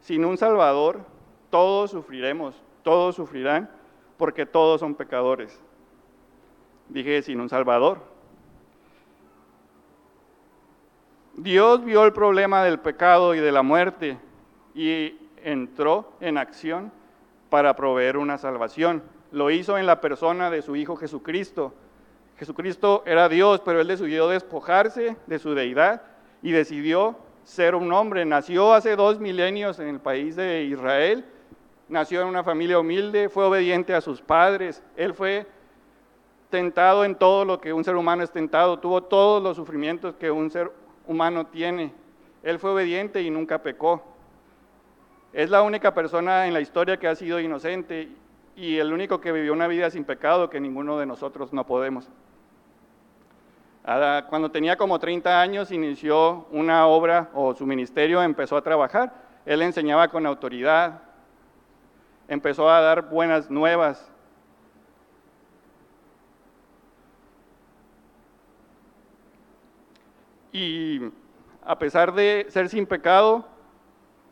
Sin 0.04 0.26
un 0.26 0.38
Salvador, 0.38 1.00
todos 1.50 1.92
sufriremos, 1.92 2.62
todos 2.84 3.16
sufrirán, 3.16 3.70
porque 4.18 4.46
todos 4.46 4.82
son 4.82 4.96
pecadores. 4.96 5.58
Dije, 6.90 7.22
sin 7.22 7.40
un 7.40 7.48
Salvador. 7.48 8.00
Dios 11.36 11.86
vio 11.86 12.04
el 12.04 12.12
problema 12.12 12.66
del 12.66 12.80
pecado 12.80 13.34
y 13.34 13.40
de 13.40 13.54
la 13.54 13.64
muerte 13.64 14.20
y 14.76 15.18
entró 15.38 16.12
en 16.20 16.38
acción 16.38 16.92
para 17.50 17.74
proveer 17.78 18.18
una 18.18 18.38
salvación. 18.38 19.04
Lo 19.32 19.52
hizo 19.52 19.78
en 19.78 19.86
la 19.86 20.02
persona 20.02 20.52
de 20.52 20.62
su 20.62 20.76
Hijo 20.76 20.98
Jesucristo. 20.98 21.74
Jesucristo 22.38 23.04
era 23.06 23.30
Dios, 23.30 23.62
pero 23.62 23.80
él 23.80 23.88
decidió 23.88 24.28
despojarse 24.28 25.16
de 25.28 25.40
su 25.40 25.56
deidad 25.56 26.02
y 26.42 26.52
decidió 26.52 27.16
ser 27.44 27.76
un 27.76 27.92
hombre. 27.92 28.26
Nació 28.26 28.74
hace 28.74 28.96
dos 28.96 29.20
milenios 29.20 29.80
en 29.80 29.88
el 29.88 30.00
país 30.00 30.36
de 30.36 30.64
Israel, 30.64 31.26
nació 31.88 32.22
en 32.22 32.28
una 32.28 32.44
familia 32.44 32.80
humilde, 32.80 33.30
fue 33.30 33.46
obediente 33.46 33.94
a 33.94 34.02
sus 34.02 34.22
padres, 34.22 34.84
él 34.96 35.14
fue 35.14 35.46
tentado 36.50 37.04
en 37.04 37.16
todo 37.16 37.46
lo 37.46 37.60
que 37.60 37.74
un 37.74 37.84
ser 37.84 37.96
humano 37.96 38.24
es 38.24 38.32
tentado, 38.32 38.80
tuvo 38.80 39.02
todos 39.04 39.42
los 39.42 39.56
sufrimientos 39.56 40.16
que 40.16 40.30
un 40.30 40.52
ser 40.52 40.72
humano 41.08 41.48
tiene. 41.48 41.94
Él 42.44 42.60
fue 42.60 42.72
obediente 42.72 43.22
y 43.22 43.30
nunca 43.30 43.64
pecó. 43.64 44.04
Es 45.32 45.50
la 45.50 45.64
única 45.64 45.94
persona 45.94 46.46
en 46.46 46.54
la 46.54 46.62
historia 46.62 46.98
que 46.98 47.08
ha 47.08 47.16
sido 47.16 47.40
inocente 47.40 48.10
y 48.56 48.78
el 48.78 48.94
único 48.94 49.20
que 49.20 49.32
vivió 49.32 49.52
una 49.52 49.68
vida 49.68 49.90
sin 49.90 50.04
pecado 50.04 50.50
que 50.50 50.60
ninguno 50.60 51.00
de 51.00 51.08
nosotros 51.08 51.54
no 51.54 51.66
podemos. 51.66 52.08
Cuando 53.84 54.50
tenía 54.50 54.78
como 54.78 54.98
30 54.98 55.42
años 55.42 55.72
inició 55.72 56.48
una 56.52 56.88
obra 56.88 57.30
o 57.34 57.54
su 57.54 57.66
ministerio 57.66 58.24
empezó 58.24 58.56
a 58.56 58.62
trabajar. 58.62 59.14
Él 59.46 59.62
enseñaba 59.62 60.08
con 60.08 60.26
autoridad, 60.26 61.02
empezó 62.30 62.70
a 62.70 62.80
dar 62.80 63.10
buenas 63.10 63.50
nuevas. 63.50 64.10
Y 70.54 71.02
a 71.66 71.78
pesar 71.78 72.14
de 72.14 72.46
ser 72.50 72.70
sin 72.70 72.86
pecado, 72.86 73.46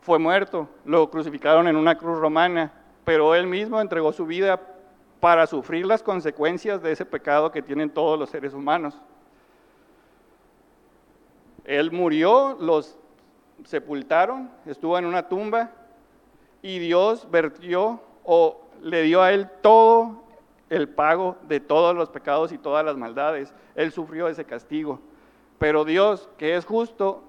fue 0.00 0.18
muerto, 0.18 0.68
lo 0.86 1.10
crucificaron 1.10 1.68
en 1.68 1.76
una 1.76 1.98
cruz 1.98 2.18
romana, 2.18 2.72
pero 3.04 3.34
él 3.34 3.46
mismo 3.46 3.80
entregó 3.80 4.12
su 4.12 4.24
vida 4.24 4.60
para 5.20 5.46
sufrir 5.46 5.84
las 5.84 6.02
consecuencias 6.02 6.82
de 6.82 6.92
ese 6.92 7.04
pecado 7.04 7.52
que 7.52 7.60
tienen 7.60 7.90
todos 7.90 8.18
los 8.18 8.30
seres 8.30 8.54
humanos. 8.54 8.98
Él 11.64 11.92
murió, 11.92 12.56
los 12.60 12.98
sepultaron, 13.64 14.50
estuvo 14.66 14.98
en 14.98 15.06
una 15.06 15.28
tumba 15.28 15.70
y 16.62 16.78
Dios 16.78 17.28
vertió 17.30 18.00
o 18.24 18.60
le 18.82 19.02
dio 19.02 19.22
a 19.22 19.32
él 19.32 19.48
todo 19.60 20.22
el 20.70 20.88
pago 20.88 21.36
de 21.42 21.60
todos 21.60 21.94
los 21.94 22.08
pecados 22.08 22.52
y 22.52 22.58
todas 22.58 22.84
las 22.84 22.96
maldades. 22.96 23.54
Él 23.74 23.92
sufrió 23.92 24.28
ese 24.28 24.44
castigo. 24.44 25.00
Pero 25.58 25.84
Dios, 25.84 26.28
que 26.38 26.56
es 26.56 26.64
justo, 26.64 27.22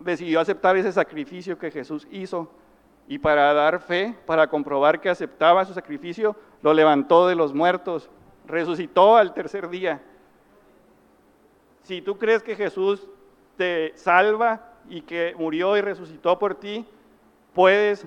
decidió 0.00 0.40
aceptar 0.40 0.76
ese 0.76 0.92
sacrificio 0.92 1.58
que 1.58 1.70
Jesús 1.70 2.06
hizo 2.10 2.50
y 3.06 3.18
para 3.18 3.54
dar 3.54 3.80
fe, 3.80 4.14
para 4.26 4.48
comprobar 4.48 5.00
que 5.00 5.08
aceptaba 5.08 5.64
su 5.64 5.72
sacrificio, 5.72 6.36
lo 6.60 6.74
levantó 6.74 7.26
de 7.26 7.34
los 7.34 7.54
muertos, 7.54 8.10
resucitó 8.46 9.16
al 9.16 9.32
tercer 9.32 9.68
día. 9.70 10.02
Si 11.82 12.02
tú 12.02 12.18
crees 12.18 12.42
que 12.42 12.54
Jesús 12.54 13.08
te 13.58 13.92
salva 13.96 14.62
y 14.88 15.02
que 15.02 15.34
murió 15.36 15.76
y 15.76 15.82
resucitó 15.82 16.38
por 16.38 16.54
ti, 16.54 16.86
puedes 17.52 18.06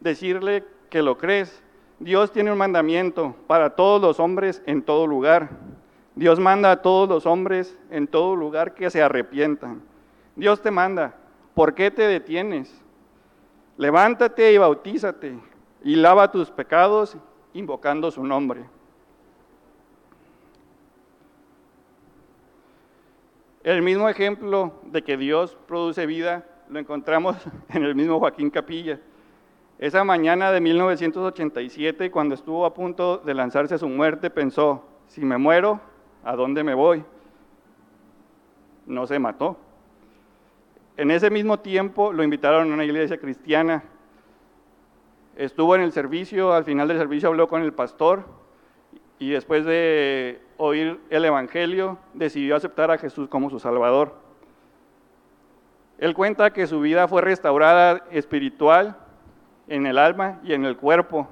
decirle 0.00 0.64
que 0.88 1.02
lo 1.02 1.18
crees. 1.18 1.62
Dios 1.98 2.32
tiene 2.32 2.52
un 2.52 2.58
mandamiento 2.58 3.34
para 3.46 3.70
todos 3.70 4.00
los 4.00 4.20
hombres 4.20 4.62
en 4.64 4.82
todo 4.82 5.06
lugar. 5.06 5.50
Dios 6.14 6.38
manda 6.40 6.70
a 6.70 6.80
todos 6.80 7.08
los 7.08 7.26
hombres 7.26 7.76
en 7.90 8.06
todo 8.06 8.34
lugar 8.36 8.74
que 8.74 8.88
se 8.88 9.02
arrepientan. 9.02 9.82
Dios 10.36 10.62
te 10.62 10.70
manda, 10.70 11.16
¿por 11.54 11.74
qué 11.74 11.90
te 11.90 12.02
detienes? 12.02 12.80
Levántate 13.76 14.52
y 14.52 14.58
bautízate 14.58 15.38
y 15.82 15.96
lava 15.96 16.30
tus 16.30 16.50
pecados 16.50 17.16
invocando 17.52 18.10
su 18.10 18.24
nombre. 18.24 18.64
El 23.68 23.82
mismo 23.82 24.08
ejemplo 24.08 24.80
de 24.84 25.04
que 25.04 25.18
Dios 25.18 25.58
produce 25.66 26.06
vida 26.06 26.46
lo 26.70 26.78
encontramos 26.78 27.36
en 27.68 27.84
el 27.84 27.94
mismo 27.94 28.18
Joaquín 28.18 28.48
Capilla. 28.48 28.98
Esa 29.78 30.04
mañana 30.04 30.50
de 30.52 30.62
1987, 30.62 32.10
cuando 32.10 32.34
estuvo 32.34 32.64
a 32.64 32.72
punto 32.72 33.18
de 33.18 33.34
lanzarse 33.34 33.74
a 33.74 33.78
su 33.78 33.86
muerte, 33.86 34.30
pensó, 34.30 34.86
si 35.06 35.20
me 35.20 35.36
muero, 35.36 35.82
¿a 36.24 36.34
dónde 36.34 36.64
me 36.64 36.72
voy? 36.72 37.04
No 38.86 39.06
se 39.06 39.18
mató. 39.18 39.58
En 40.96 41.10
ese 41.10 41.28
mismo 41.28 41.60
tiempo 41.60 42.10
lo 42.10 42.22
invitaron 42.22 42.70
a 42.70 42.74
una 42.74 42.86
iglesia 42.86 43.18
cristiana. 43.18 43.84
Estuvo 45.36 45.74
en 45.74 45.82
el 45.82 45.92
servicio, 45.92 46.54
al 46.54 46.64
final 46.64 46.88
del 46.88 46.96
servicio 46.96 47.28
habló 47.28 47.48
con 47.48 47.60
el 47.60 47.74
pastor 47.74 48.24
y 49.18 49.30
después 49.30 49.64
de 49.64 50.40
oír 50.56 51.00
el 51.10 51.24
Evangelio 51.24 51.98
decidió 52.14 52.56
aceptar 52.56 52.90
a 52.90 52.98
Jesús 52.98 53.28
como 53.28 53.50
su 53.50 53.58
Salvador. 53.58 54.14
Él 55.98 56.14
cuenta 56.14 56.52
que 56.52 56.66
su 56.66 56.80
vida 56.80 57.08
fue 57.08 57.22
restaurada 57.22 58.04
espiritual 58.10 58.96
en 59.66 59.86
el 59.86 59.98
alma 59.98 60.40
y 60.44 60.52
en 60.52 60.64
el 60.64 60.76
cuerpo. 60.76 61.28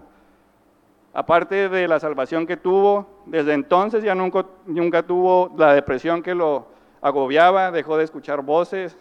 Aparte 1.15 1.69
de 1.69 1.89
la 1.89 2.01
salvación 2.01 2.47
que 2.47 2.57
tuvo, 2.57 3.07
desde 3.27 3.55
entonces 3.55 4.03
ya 4.03 4.15
nunca, 4.15 4.45
nunca 4.67 5.03
tuvo 5.03 5.55
la 5.57 5.73
depresión 5.73 6.23
que 6.23 6.35
lo 6.35 6.67
agobiaba, 7.01 7.71
dejó 7.71 7.97
de 7.97 8.05
escuchar 8.05 8.43
voces. 8.43 8.99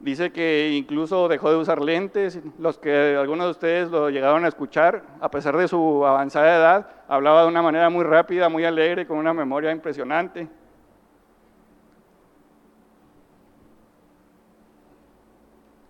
Dice 0.00 0.32
que 0.32 0.72
incluso 0.72 1.28
dejó 1.28 1.50
de 1.50 1.56
usar 1.56 1.80
lentes. 1.80 2.40
Los 2.58 2.78
que 2.78 3.16
algunos 3.16 3.46
de 3.46 3.50
ustedes 3.52 3.90
lo 3.90 4.10
llegaron 4.10 4.44
a 4.44 4.48
escuchar, 4.48 5.02
a 5.20 5.30
pesar 5.30 5.56
de 5.56 5.68
su 5.68 6.04
avanzada 6.04 6.56
edad, 6.56 6.90
hablaba 7.08 7.42
de 7.42 7.48
una 7.48 7.62
manera 7.62 7.88
muy 7.90 8.04
rápida, 8.04 8.48
muy 8.48 8.64
alegre, 8.64 9.06
con 9.06 9.18
una 9.18 9.32
memoria 9.32 9.70
impresionante. 9.70 10.48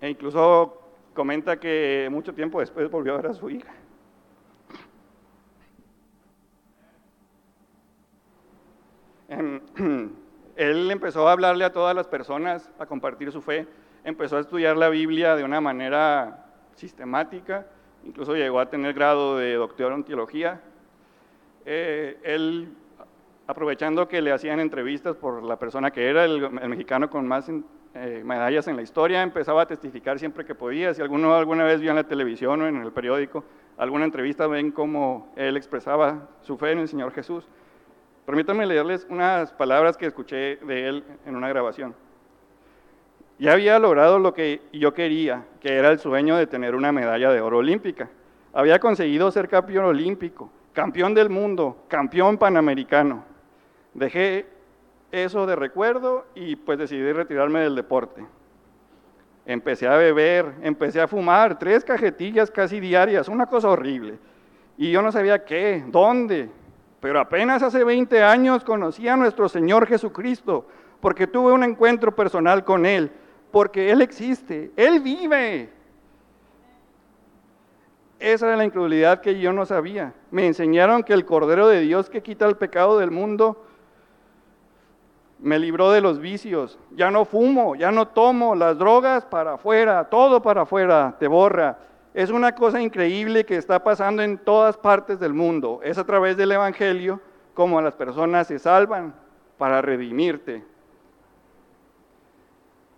E 0.01 0.11
incluso 0.11 0.81
comenta 1.15 1.59
que 1.59 2.09
mucho 2.11 2.35
tiempo 2.35 2.61
después 2.61 2.91
volvió 2.91 3.15
a 3.15 3.17
ver 3.17 3.27
a 3.29 3.35
su 3.35 3.49
hija. 3.49 3.73
Él 10.57 10.91
empezó 10.91 11.27
a 11.27 11.33
hablarle 11.33 11.65
a 11.65 11.73
todas 11.73 11.97
las 11.97 12.07
personas, 12.07 12.71
a 12.79 12.87
compartir 12.87 13.33
su 13.33 13.41
fe, 13.41 13.67
empezó 14.05 14.37
a 14.37 14.41
estudiar 14.41 14.77
la 14.77 14.89
Biblia 14.89 15.35
de 15.35 15.45
una 15.45 15.61
manera 15.61 16.47
sistemática, 16.75 17.67
incluso 18.05 18.35
llegó 18.35 18.61
a 18.61 18.71
tener 18.71 18.95
grado 18.95 19.39
de 19.39 19.55
doctor 19.55 19.93
en 19.93 20.05
teología. 20.05 20.61
Eh, 21.65 22.19
él, 22.23 22.75
aprovechando 23.47 24.07
que 24.07 24.21
le 24.21 24.33
hacían 24.33 24.61
entrevistas 24.61 25.17
por 25.17 25.43
la 25.43 25.59
persona 25.59 25.91
que 25.91 26.09
era, 26.09 26.25
el, 26.25 26.45
el 26.45 26.69
mexicano 26.69 27.09
con 27.09 27.27
más 27.27 27.49
eh, 27.49 28.23
medallas 28.25 28.69
en 28.69 28.77
la 28.77 28.83
historia, 28.83 29.23
empezaba 29.23 29.63
a 29.63 29.67
testificar 29.67 30.19
siempre 30.19 30.45
que 30.45 30.55
podía. 30.55 30.93
Si 30.93 31.01
alguno 31.01 31.35
alguna 31.35 31.65
vez 31.65 31.81
vio 31.81 31.91
en 31.91 31.97
la 31.97 32.05
televisión 32.05 32.61
o 32.61 32.67
en 32.67 32.77
el 32.77 32.93
periódico 32.93 33.45
alguna 33.79 34.05
entrevista, 34.05 34.47
ven 34.47 34.71
cómo 34.71 35.33
él 35.37 35.57
expresaba 35.57 36.29
su 36.43 36.57
fe 36.57 36.73
en 36.73 36.81
el 36.81 36.89
Señor 36.89 37.13
Jesús. 37.13 37.49
Permítanme 38.27 38.67
leerles 38.67 39.07
unas 39.11 39.53
palabras 39.53 39.97
que 39.97 40.07
escuché 40.07 40.57
de 40.57 40.89
él 40.89 41.05
en 41.27 41.37
una 41.37 41.49
grabación. 41.49 41.95
Ya 43.39 43.53
había 43.53 43.79
logrado 43.79 44.19
lo 44.19 44.33
que 44.33 44.63
yo 44.73 44.95
quería, 44.95 45.45
que 45.61 45.75
era 45.75 45.91
el 45.91 45.99
sueño 45.99 46.37
de 46.37 46.47
tener 46.47 46.75
una 46.75 46.93
medalla 46.93 47.33
de 47.33 47.41
oro 47.41 47.59
olímpica. 47.59 48.09
Había 48.53 48.79
conseguido 48.79 49.31
ser 49.33 49.49
campeón 49.49 49.87
olímpico, 49.87 50.51
campeón 50.73 51.15
del 51.15 51.31
mundo, 51.31 51.85
campeón 51.89 52.39
panamericano. 52.39 53.25
Dejé 53.93 54.47
eso 55.11 55.47
de 55.47 55.57
recuerdo 55.57 56.27
y 56.35 56.57
pues 56.57 56.79
decidí 56.79 57.13
retirarme 57.13 57.61
del 57.61 57.75
deporte. 57.75 58.25
Empecé 59.47 59.89
a 59.89 59.97
beber, 59.97 60.55
empecé 60.63 61.01
a 61.01 61.09
fumar, 61.09 61.59
tres 61.59 61.85
cajetillas 61.85 62.51
casi 62.51 62.81
diarias, 62.81 63.29
una 63.29 63.47
cosa 63.47 63.69
horrible. 63.69 64.19
Y 64.79 64.91
yo 64.91 65.03
no 65.03 65.13
sabía 65.13 65.45
qué, 65.45 65.85
dónde. 65.89 66.51
Pero 67.01 67.21
apenas 67.21 67.63
hace 67.63 67.85
20 67.85 68.23
años 68.23 68.65
conocí 68.65 69.07
a 69.09 69.17
nuestro 69.17 69.49
Señor 69.49 69.87
Jesucristo, 69.87 70.67
porque 71.01 71.27
tuve 71.27 71.53
un 71.53 71.63
encuentro 71.63 72.15
personal 72.15 72.65
con 72.65 72.87
Él, 72.87 73.13
porque 73.55 73.93
Él 73.93 74.03
existe, 74.03 74.73
Él 74.75 74.99
vive. 74.99 75.71
Esa 78.19 78.49
era 78.49 78.57
la 78.57 78.65
incredulidad 78.65 79.21
que 79.21 79.39
yo 79.39 79.53
no 79.53 79.65
sabía. 79.65 80.13
Me 80.33 80.49
enseñaron 80.49 81.05
que 81.05 81.13
el 81.13 81.25
Cordero 81.25 81.69
de 81.69 81.83
Dios 81.83 82.11
que 82.11 82.21
quita 82.21 82.47
el 82.47 82.57
pecado 82.57 82.99
del 82.99 83.13
mundo 83.13 83.65
me 85.39 85.61
libró 85.61 85.93
de 85.93 86.01
los 86.01 86.19
vicios. 86.19 86.81
Ya 86.97 87.13
no 87.13 87.25
fumo, 87.25 87.77
ya 87.77 87.93
no 87.93 88.09
tomo, 88.09 88.57
las 88.57 88.77
drogas 88.77 89.25
para 89.25 89.55
afuera, 89.55 90.03
todo 90.11 90.43
para 90.43 90.63
afuera, 90.63 91.15
te 91.21 91.29
borra. 91.29 91.79
Es 92.13 92.31
una 92.31 92.57
cosa 92.57 92.83
increíble 92.83 93.47
que 93.47 93.57
está 93.57 93.85
pasando 93.85 94.25
en 94.25 94.37
todas 94.37 94.77
partes 94.77 95.21
del 95.21 95.33
mundo. 95.33 95.79
Es 95.85 95.97
a 95.97 96.05
través 96.05 96.37
del 96.37 96.51
Evangelio 96.51 97.21
como 97.55 97.81
las 97.81 97.95
personas 97.95 98.49
se 98.49 98.59
salvan 98.59 99.15
para 99.59 99.81
redimirte. 99.81 100.74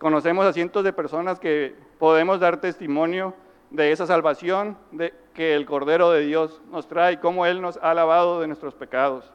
Conocemos 0.06 0.46
a 0.46 0.52
cientos 0.52 0.84
de 0.84 0.92
personas 0.92 1.40
que 1.40 1.74
podemos 1.98 2.38
dar 2.38 2.60
testimonio 2.60 3.34
de 3.70 3.90
esa 3.90 4.06
salvación 4.06 4.78
de, 4.92 5.12
que 5.34 5.56
el 5.56 5.66
Cordero 5.66 6.12
de 6.12 6.20
Dios 6.20 6.62
nos 6.70 6.86
trae, 6.86 7.18
cómo 7.18 7.44
Él 7.44 7.60
nos 7.60 7.76
ha 7.78 7.92
lavado 7.92 8.40
de 8.40 8.46
nuestros 8.46 8.72
pecados. 8.72 9.32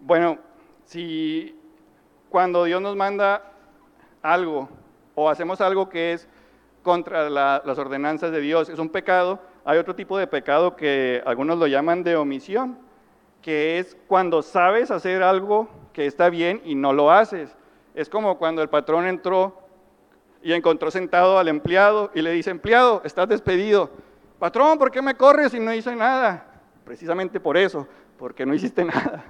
Bueno, 0.00 0.38
si 0.84 1.56
cuando 2.28 2.64
Dios 2.64 2.82
nos 2.82 2.96
manda 2.96 3.52
algo 4.20 4.68
o 5.14 5.30
hacemos 5.30 5.60
algo 5.60 5.88
que 5.88 6.12
es 6.12 6.28
contra 6.82 7.30
las 7.30 7.78
ordenanzas 7.78 8.32
de 8.32 8.40
Dios, 8.40 8.68
es 8.68 8.80
un 8.80 8.88
pecado, 8.88 9.38
hay 9.64 9.78
otro 9.78 9.94
tipo 9.94 10.18
de 10.18 10.26
pecado 10.26 10.74
que 10.74 11.22
algunos 11.24 11.56
lo 11.56 11.68
llaman 11.68 12.02
de 12.02 12.16
omisión, 12.16 12.80
que 13.40 13.78
es 13.78 13.96
cuando 14.08 14.42
sabes 14.42 14.90
hacer 14.90 15.22
algo 15.22 15.68
que 15.92 16.06
está 16.06 16.30
bien 16.30 16.60
y 16.64 16.74
no 16.74 16.92
lo 16.92 17.12
haces. 17.12 17.56
Es 17.94 18.08
como 18.08 18.38
cuando 18.38 18.62
el 18.62 18.68
patrón 18.68 19.06
entró 19.06 19.60
y 20.42 20.52
encontró 20.52 20.90
sentado 20.90 21.38
al 21.38 21.48
empleado 21.48 22.10
y 22.14 22.22
le 22.22 22.32
dice, 22.32 22.50
empleado, 22.50 23.02
estás 23.04 23.28
despedido. 23.28 23.90
Patrón, 24.38 24.78
¿por 24.78 24.90
qué 24.90 25.02
me 25.02 25.16
corres 25.16 25.52
si 25.52 25.60
no 25.60 25.72
hice 25.72 25.94
nada? 25.94 26.46
Precisamente 26.84 27.40
por 27.40 27.56
eso, 27.56 27.86
porque 28.18 28.46
no 28.46 28.54
hiciste 28.54 28.84
nada. 28.86 29.24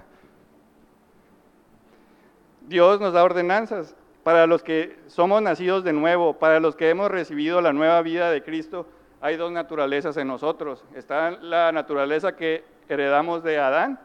Dios 2.68 3.00
nos 3.00 3.12
da 3.12 3.24
ordenanzas 3.24 3.96
para 4.22 4.46
los 4.46 4.62
que 4.62 4.98
somos 5.08 5.42
nacidos 5.42 5.82
de 5.82 5.92
nuevo, 5.92 6.38
para 6.38 6.60
los 6.60 6.76
que 6.76 6.90
hemos 6.90 7.10
recibido 7.10 7.60
la 7.60 7.72
nueva 7.72 8.00
vida 8.02 8.30
de 8.30 8.42
Cristo. 8.42 8.86
Hay 9.20 9.36
dos 9.36 9.50
naturalezas 9.50 10.16
en 10.16 10.28
nosotros. 10.28 10.84
Está 10.94 11.32
la 11.32 11.72
naturaleza 11.72 12.36
que 12.36 12.64
heredamos 12.88 13.42
de 13.42 13.58
Adán, 13.58 13.98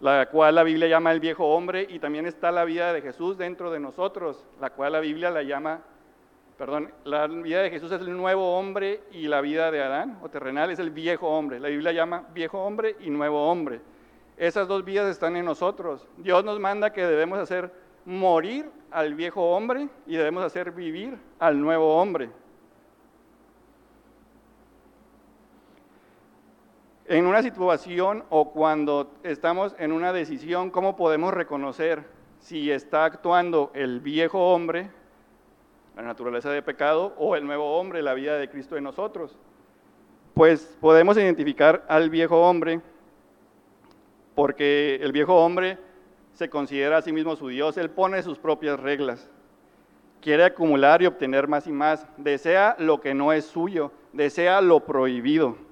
la 0.00 0.26
cual 0.26 0.54
la 0.54 0.62
Biblia 0.62 0.88
llama 0.88 1.12
el 1.12 1.20
viejo 1.20 1.46
hombre, 1.46 1.86
y 1.88 1.98
también 1.98 2.26
está 2.26 2.52
la 2.52 2.64
vida 2.64 2.92
de 2.92 3.02
Jesús 3.02 3.36
dentro 3.36 3.70
de 3.70 3.80
nosotros, 3.80 4.44
la 4.60 4.70
cual 4.70 4.92
la 4.92 5.00
Biblia 5.00 5.30
la 5.30 5.42
llama, 5.42 5.80
perdón, 6.56 6.92
la 7.04 7.26
vida 7.26 7.62
de 7.62 7.70
Jesús 7.70 7.90
es 7.92 8.00
el 8.00 8.16
nuevo 8.16 8.56
hombre 8.58 9.00
y 9.10 9.26
la 9.28 9.40
vida 9.40 9.70
de 9.70 9.82
Adán 9.82 10.18
o 10.22 10.28
terrenal 10.28 10.70
es 10.70 10.78
el 10.78 10.90
viejo 10.90 11.28
hombre. 11.28 11.60
La 11.60 11.68
Biblia 11.68 11.92
llama 11.92 12.24
viejo 12.32 12.62
hombre 12.62 12.96
y 13.00 13.10
nuevo 13.10 13.48
hombre. 13.50 13.80
Esas 14.36 14.68
dos 14.68 14.84
vidas 14.84 15.10
están 15.10 15.36
en 15.36 15.44
nosotros. 15.44 16.06
Dios 16.16 16.44
nos 16.44 16.60
manda 16.60 16.92
que 16.92 17.04
debemos 17.04 17.38
hacer 17.38 17.72
morir 18.04 18.70
al 18.90 19.14
viejo 19.14 19.42
hombre 19.50 19.88
y 20.06 20.16
debemos 20.16 20.44
hacer 20.44 20.70
vivir 20.72 21.18
al 21.38 21.60
nuevo 21.60 22.00
hombre. 22.00 22.30
En 27.10 27.24
una 27.24 27.42
situación 27.42 28.22
o 28.28 28.50
cuando 28.50 29.10
estamos 29.22 29.74
en 29.78 29.92
una 29.92 30.12
decisión, 30.12 30.68
¿cómo 30.70 30.94
podemos 30.94 31.32
reconocer 31.32 32.04
si 32.38 32.70
está 32.70 33.06
actuando 33.06 33.70
el 33.74 34.00
viejo 34.00 34.52
hombre, 34.52 34.90
la 35.96 36.02
naturaleza 36.02 36.50
de 36.50 36.60
pecado, 36.60 37.14
o 37.16 37.34
el 37.34 37.46
nuevo 37.46 37.78
hombre, 37.78 38.02
la 38.02 38.12
vida 38.12 38.36
de 38.36 38.50
Cristo 38.50 38.76
en 38.76 38.84
nosotros? 38.84 39.38
Pues 40.34 40.76
podemos 40.82 41.16
identificar 41.16 41.82
al 41.88 42.10
viejo 42.10 42.42
hombre 42.42 42.82
porque 44.34 44.96
el 44.96 45.10
viejo 45.12 45.34
hombre 45.34 45.78
se 46.34 46.50
considera 46.50 46.98
a 46.98 47.02
sí 47.02 47.10
mismo 47.10 47.36
su 47.36 47.48
Dios, 47.48 47.78
Él 47.78 47.88
pone 47.88 48.22
sus 48.22 48.38
propias 48.38 48.78
reglas. 48.78 49.30
Quiere 50.20 50.44
acumular 50.44 51.00
y 51.00 51.06
obtener 51.06 51.48
más 51.48 51.66
y 51.66 51.72
más. 51.72 52.06
Desea 52.18 52.76
lo 52.78 53.00
que 53.00 53.14
no 53.14 53.32
es 53.32 53.46
suyo, 53.46 53.92
desea 54.12 54.60
lo 54.60 54.80
prohibido. 54.80 55.67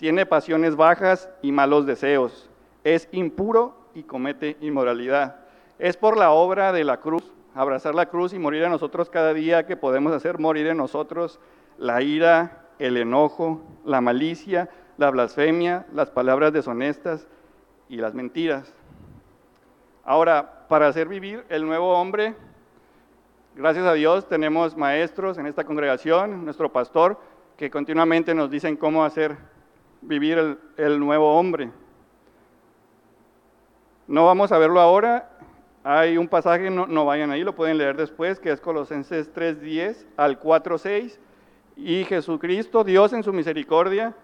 Tiene 0.00 0.24
pasiones 0.24 0.76
bajas 0.76 1.28
y 1.42 1.52
malos 1.52 1.84
deseos. 1.84 2.48
Es 2.84 3.06
impuro 3.12 3.76
y 3.94 4.04
comete 4.04 4.56
inmoralidad. 4.62 5.36
Es 5.78 5.98
por 5.98 6.16
la 6.16 6.30
obra 6.30 6.72
de 6.72 6.84
la 6.84 7.00
cruz, 7.00 7.22
abrazar 7.54 7.94
la 7.94 8.06
cruz 8.06 8.32
y 8.32 8.38
morir 8.38 8.62
en 8.62 8.70
nosotros 8.70 9.10
cada 9.10 9.34
día 9.34 9.66
que 9.66 9.76
podemos 9.76 10.14
hacer 10.14 10.38
morir 10.38 10.68
en 10.68 10.78
nosotros 10.78 11.38
la 11.76 12.00
ira, 12.00 12.62
el 12.78 12.96
enojo, 12.96 13.60
la 13.84 14.00
malicia, 14.00 14.70
la 14.96 15.10
blasfemia, 15.10 15.84
las 15.92 16.10
palabras 16.10 16.54
deshonestas 16.54 17.28
y 17.90 17.96
las 17.98 18.14
mentiras. 18.14 18.72
Ahora, 20.02 20.66
para 20.66 20.86
hacer 20.86 21.08
vivir 21.08 21.44
el 21.50 21.66
nuevo 21.66 21.92
hombre, 21.92 22.34
gracias 23.54 23.84
a 23.84 23.92
Dios 23.92 24.26
tenemos 24.30 24.78
maestros 24.78 25.36
en 25.36 25.46
esta 25.46 25.64
congregación, 25.64 26.42
nuestro 26.46 26.72
pastor, 26.72 27.20
que 27.58 27.70
continuamente 27.70 28.34
nos 28.34 28.50
dicen 28.50 28.78
cómo 28.78 29.04
hacer 29.04 29.59
vivir 30.02 30.58
el, 30.76 31.00
nuevo 31.00 31.38
hombre. 31.38 31.70
No 34.06 34.26
vamos 34.26 34.52
a 34.52 34.58
verlo 34.58 34.80
ahora, 34.80 35.30
hay 35.84 36.16
un 36.16 36.28
pasaje, 36.28 36.70
no, 36.70 36.86
no, 36.86 37.04
vayan 37.04 37.30
ahí, 37.30 37.44
lo 37.44 37.54
pueden 37.54 37.78
leer 37.78 37.96
después, 37.96 38.40
que 38.40 38.50
es 38.50 38.60
Colosenses 38.60 39.32
3.10 39.32 40.06
al 40.16 40.40
4.6. 40.40 41.18
Y 41.76 42.04
Jesucristo, 42.04 42.84
Dios 42.84 43.12
en 43.12 43.22
su 43.22 43.32
misericordia, 43.32 44.14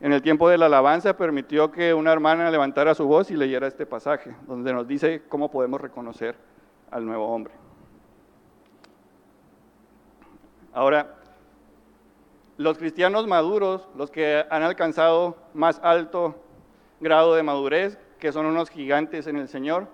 en 0.00 0.12
el 0.12 0.22
tiempo 0.22 0.48
de 0.48 0.58
la 0.58 0.66
alabanza, 0.66 1.16
permitió 1.16 1.70
que 1.70 1.94
una 1.94 2.12
hermana 2.12 2.50
levantara 2.50 2.94
su 2.94 3.06
voz 3.06 3.30
y 3.30 3.36
leyera 3.36 3.66
este 3.66 3.86
pasaje, 3.86 4.34
donde 4.46 4.72
nos 4.72 4.86
dice 4.86 5.22
cómo 5.28 5.50
podemos 5.50 5.80
reconocer 5.80 6.36
al 6.90 7.06
nuevo 7.06 7.28
hombre. 7.28 7.54
Ahora, 10.72 11.14
los 12.58 12.76
cristianos 12.76 13.26
maduros, 13.28 13.88
los 13.96 14.10
que 14.10 14.44
han 14.50 14.62
alcanzado 14.62 15.36
más 15.54 15.80
alto 15.82 16.34
grado 17.00 17.36
de 17.36 17.44
madurez, 17.44 17.98
que 18.18 18.32
son 18.32 18.46
unos 18.46 18.68
gigantes 18.68 19.28
en 19.28 19.36
el 19.36 19.48
Señor, 19.48 19.86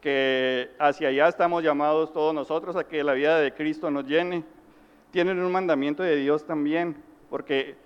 que 0.00 0.70
hacia 0.78 1.08
allá 1.08 1.28
estamos 1.28 1.62
llamados 1.62 2.14
todos 2.14 2.34
nosotros 2.34 2.76
a 2.76 2.84
que 2.84 3.04
la 3.04 3.12
vida 3.12 3.38
de 3.38 3.52
Cristo 3.52 3.90
nos 3.90 4.06
llene, 4.06 4.42
tienen 5.10 5.38
un 5.38 5.52
mandamiento 5.52 6.02
de 6.02 6.16
Dios 6.16 6.46
también, 6.46 6.96
porque 7.28 7.76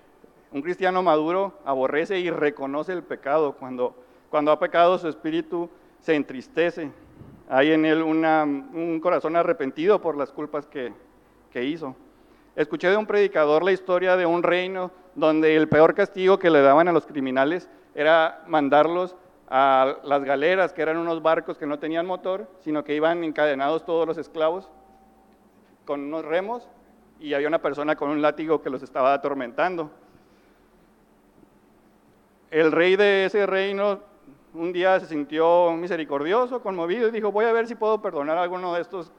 un 0.52 0.62
cristiano 0.62 1.02
maduro 1.02 1.58
aborrece 1.64 2.20
y 2.20 2.30
reconoce 2.30 2.92
el 2.92 3.02
pecado. 3.02 3.56
Cuando, 3.56 3.96
cuando 4.30 4.52
ha 4.52 4.58
pecado 4.60 4.98
su 4.98 5.08
espíritu 5.08 5.68
se 6.00 6.14
entristece. 6.14 6.92
Hay 7.48 7.72
en 7.72 7.84
él 7.84 8.02
un 8.02 9.00
corazón 9.02 9.34
arrepentido 9.34 10.00
por 10.00 10.16
las 10.16 10.30
culpas 10.30 10.64
que, 10.66 10.92
que 11.50 11.64
hizo. 11.64 11.96
Escuché 12.58 12.90
de 12.90 12.96
un 12.96 13.06
predicador 13.06 13.62
la 13.62 13.70
historia 13.70 14.16
de 14.16 14.26
un 14.26 14.42
reino 14.42 14.90
donde 15.14 15.54
el 15.54 15.68
peor 15.68 15.94
castigo 15.94 16.40
que 16.40 16.50
le 16.50 16.60
daban 16.60 16.88
a 16.88 16.92
los 16.92 17.06
criminales 17.06 17.68
era 17.94 18.42
mandarlos 18.48 19.14
a 19.48 19.98
las 20.02 20.24
galeras, 20.24 20.72
que 20.72 20.82
eran 20.82 20.96
unos 20.96 21.22
barcos 21.22 21.56
que 21.56 21.66
no 21.66 21.78
tenían 21.78 22.04
motor, 22.04 22.50
sino 22.58 22.82
que 22.82 22.96
iban 22.96 23.22
encadenados 23.22 23.84
todos 23.84 24.08
los 24.08 24.18
esclavos 24.18 24.68
con 25.84 26.00
unos 26.00 26.24
remos 26.24 26.68
y 27.20 27.32
había 27.32 27.46
una 27.46 27.62
persona 27.62 27.94
con 27.94 28.10
un 28.10 28.22
látigo 28.22 28.60
que 28.60 28.70
los 28.70 28.82
estaba 28.82 29.14
atormentando. 29.14 29.92
El 32.50 32.72
rey 32.72 32.96
de 32.96 33.26
ese 33.26 33.46
reino 33.46 34.00
un 34.52 34.72
día 34.72 34.98
se 34.98 35.06
sintió 35.06 35.70
misericordioso, 35.74 36.60
conmovido 36.60 37.06
y 37.06 37.12
dijo, 37.12 37.30
voy 37.30 37.44
a 37.44 37.52
ver 37.52 37.68
si 37.68 37.76
puedo 37.76 38.02
perdonar 38.02 38.36
a 38.36 38.42
alguno 38.42 38.74
de 38.74 38.80
estos 38.80 39.12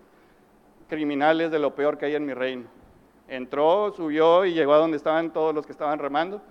criminales 0.89 1.51
de 1.51 1.59
lo 1.59 1.73
peor 1.73 1.97
que 1.97 2.07
hay 2.07 2.15
en 2.15 2.25
mi 2.25 2.33
reino. 2.33 2.78
Entró, 3.29 3.93
subió 3.95 4.43
y 4.43 4.53
llegó 4.53 4.73
a 4.73 4.77
donde 4.77 4.97
estaban 4.97 5.31
todos 5.31 5.53
los 5.53 5.65
que 5.65 5.71
estaban 5.71 5.99
remando 5.99 6.41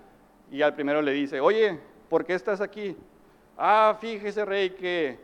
y 0.51 0.61
al 0.61 0.73
primero 0.73 1.01
le 1.01 1.11
dice, 1.11 1.39
oye, 1.39 1.79
¿por 2.09 2.25
qué 2.25 2.33
estás 2.33 2.61
aquí? 2.61 2.95
Ah, 3.57 3.97
fíjese 3.99 4.45
rey 4.45 4.71
que 4.71 5.19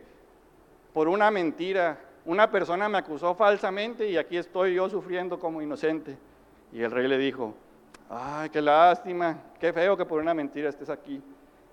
por 0.92 1.08
una 1.08 1.30
mentira 1.30 1.98
una 2.26 2.50
persona 2.50 2.88
me 2.88 2.98
acusó 2.98 3.34
falsamente 3.34 4.08
y 4.08 4.16
aquí 4.16 4.36
estoy 4.36 4.74
yo 4.74 4.88
sufriendo 4.88 5.38
como 5.38 5.62
inocente. 5.62 6.18
Y 6.72 6.82
el 6.82 6.90
rey 6.90 7.06
le 7.06 7.18
dijo, 7.18 7.54
ay, 8.10 8.50
qué 8.50 8.60
lástima, 8.60 9.38
qué 9.60 9.72
feo 9.72 9.96
que 9.96 10.04
por 10.04 10.20
una 10.20 10.34
mentira 10.34 10.68
estés 10.68 10.90
aquí. 10.90 11.22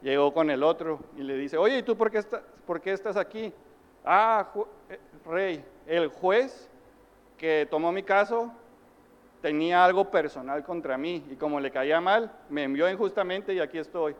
Llegó 0.02 0.34
con 0.34 0.50
el 0.50 0.64
otro 0.64 1.00
y 1.18 1.24
le 1.24 1.36
dice, 1.36 1.58
oye, 1.58 1.80
¿y 1.80 1.84
tú 1.84 1.98
por 1.98 2.12
qué, 2.12 2.24
por 2.66 2.82
qué 2.82 2.94
estás 2.94 3.18
aquí? 3.18 3.52
Ah, 4.06 4.48
eh, 4.90 5.00
rey, 5.26 5.66
el 5.88 6.08
juez 6.10 6.70
que 7.38 7.68
tomó 7.70 7.92
mi 7.92 8.04
caso 8.04 8.52
tenía 9.44 9.84
algo 9.84 10.10
personal 10.10 10.64
contra 10.64 10.98
mí 10.98 11.22
y 11.30 11.36
como 11.36 11.60
le 11.60 11.70
caía 11.70 12.00
mal, 12.00 12.32
me 12.50 12.64
envió 12.64 12.90
injustamente 12.90 13.54
y 13.54 13.60
aquí 13.60 13.78
estoy. 13.78 14.16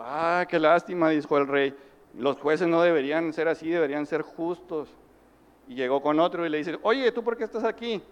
Ah, 0.00 0.44
qué 0.48 0.58
lástima, 0.58 1.10
dijo 1.10 1.38
el 1.38 1.46
rey. 1.46 1.72
Los 2.18 2.38
jueces 2.38 2.66
no 2.66 2.82
deberían 2.82 3.32
ser 3.32 3.46
así, 3.46 3.70
deberían 3.70 4.04
ser 4.04 4.22
justos. 4.22 4.88
Y 5.68 5.76
llegó 5.76 6.02
con 6.02 6.18
otro 6.18 6.44
y 6.44 6.48
le 6.48 6.58
dice, 6.58 6.76
oye, 6.82 7.12
¿tú 7.12 7.22
por 7.22 7.36
qué 7.36 7.44
estás 7.44 7.62
aquí? 7.62 8.02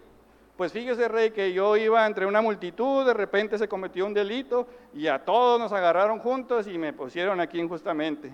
Pues 0.55 0.71
fíjese, 0.71 1.09
rey, 1.09 1.31
que 1.31 1.51
yo 1.51 1.75
iba 1.75 2.07
entre 2.07 2.25
una 2.25 2.39
multitud, 2.39 3.05
de 3.05 3.13
repente 3.13 3.57
se 3.57 3.67
cometió 3.67 4.05
un 4.05 4.13
delito 4.13 4.67
y 4.93 5.07
a 5.07 5.19
todos 5.25 5.59
nos 5.59 5.73
agarraron 5.73 6.19
juntos 6.19 6.65
y 6.65 6.77
me 6.77 6.93
pusieron 6.93 7.41
aquí 7.41 7.59
injustamente. 7.59 8.31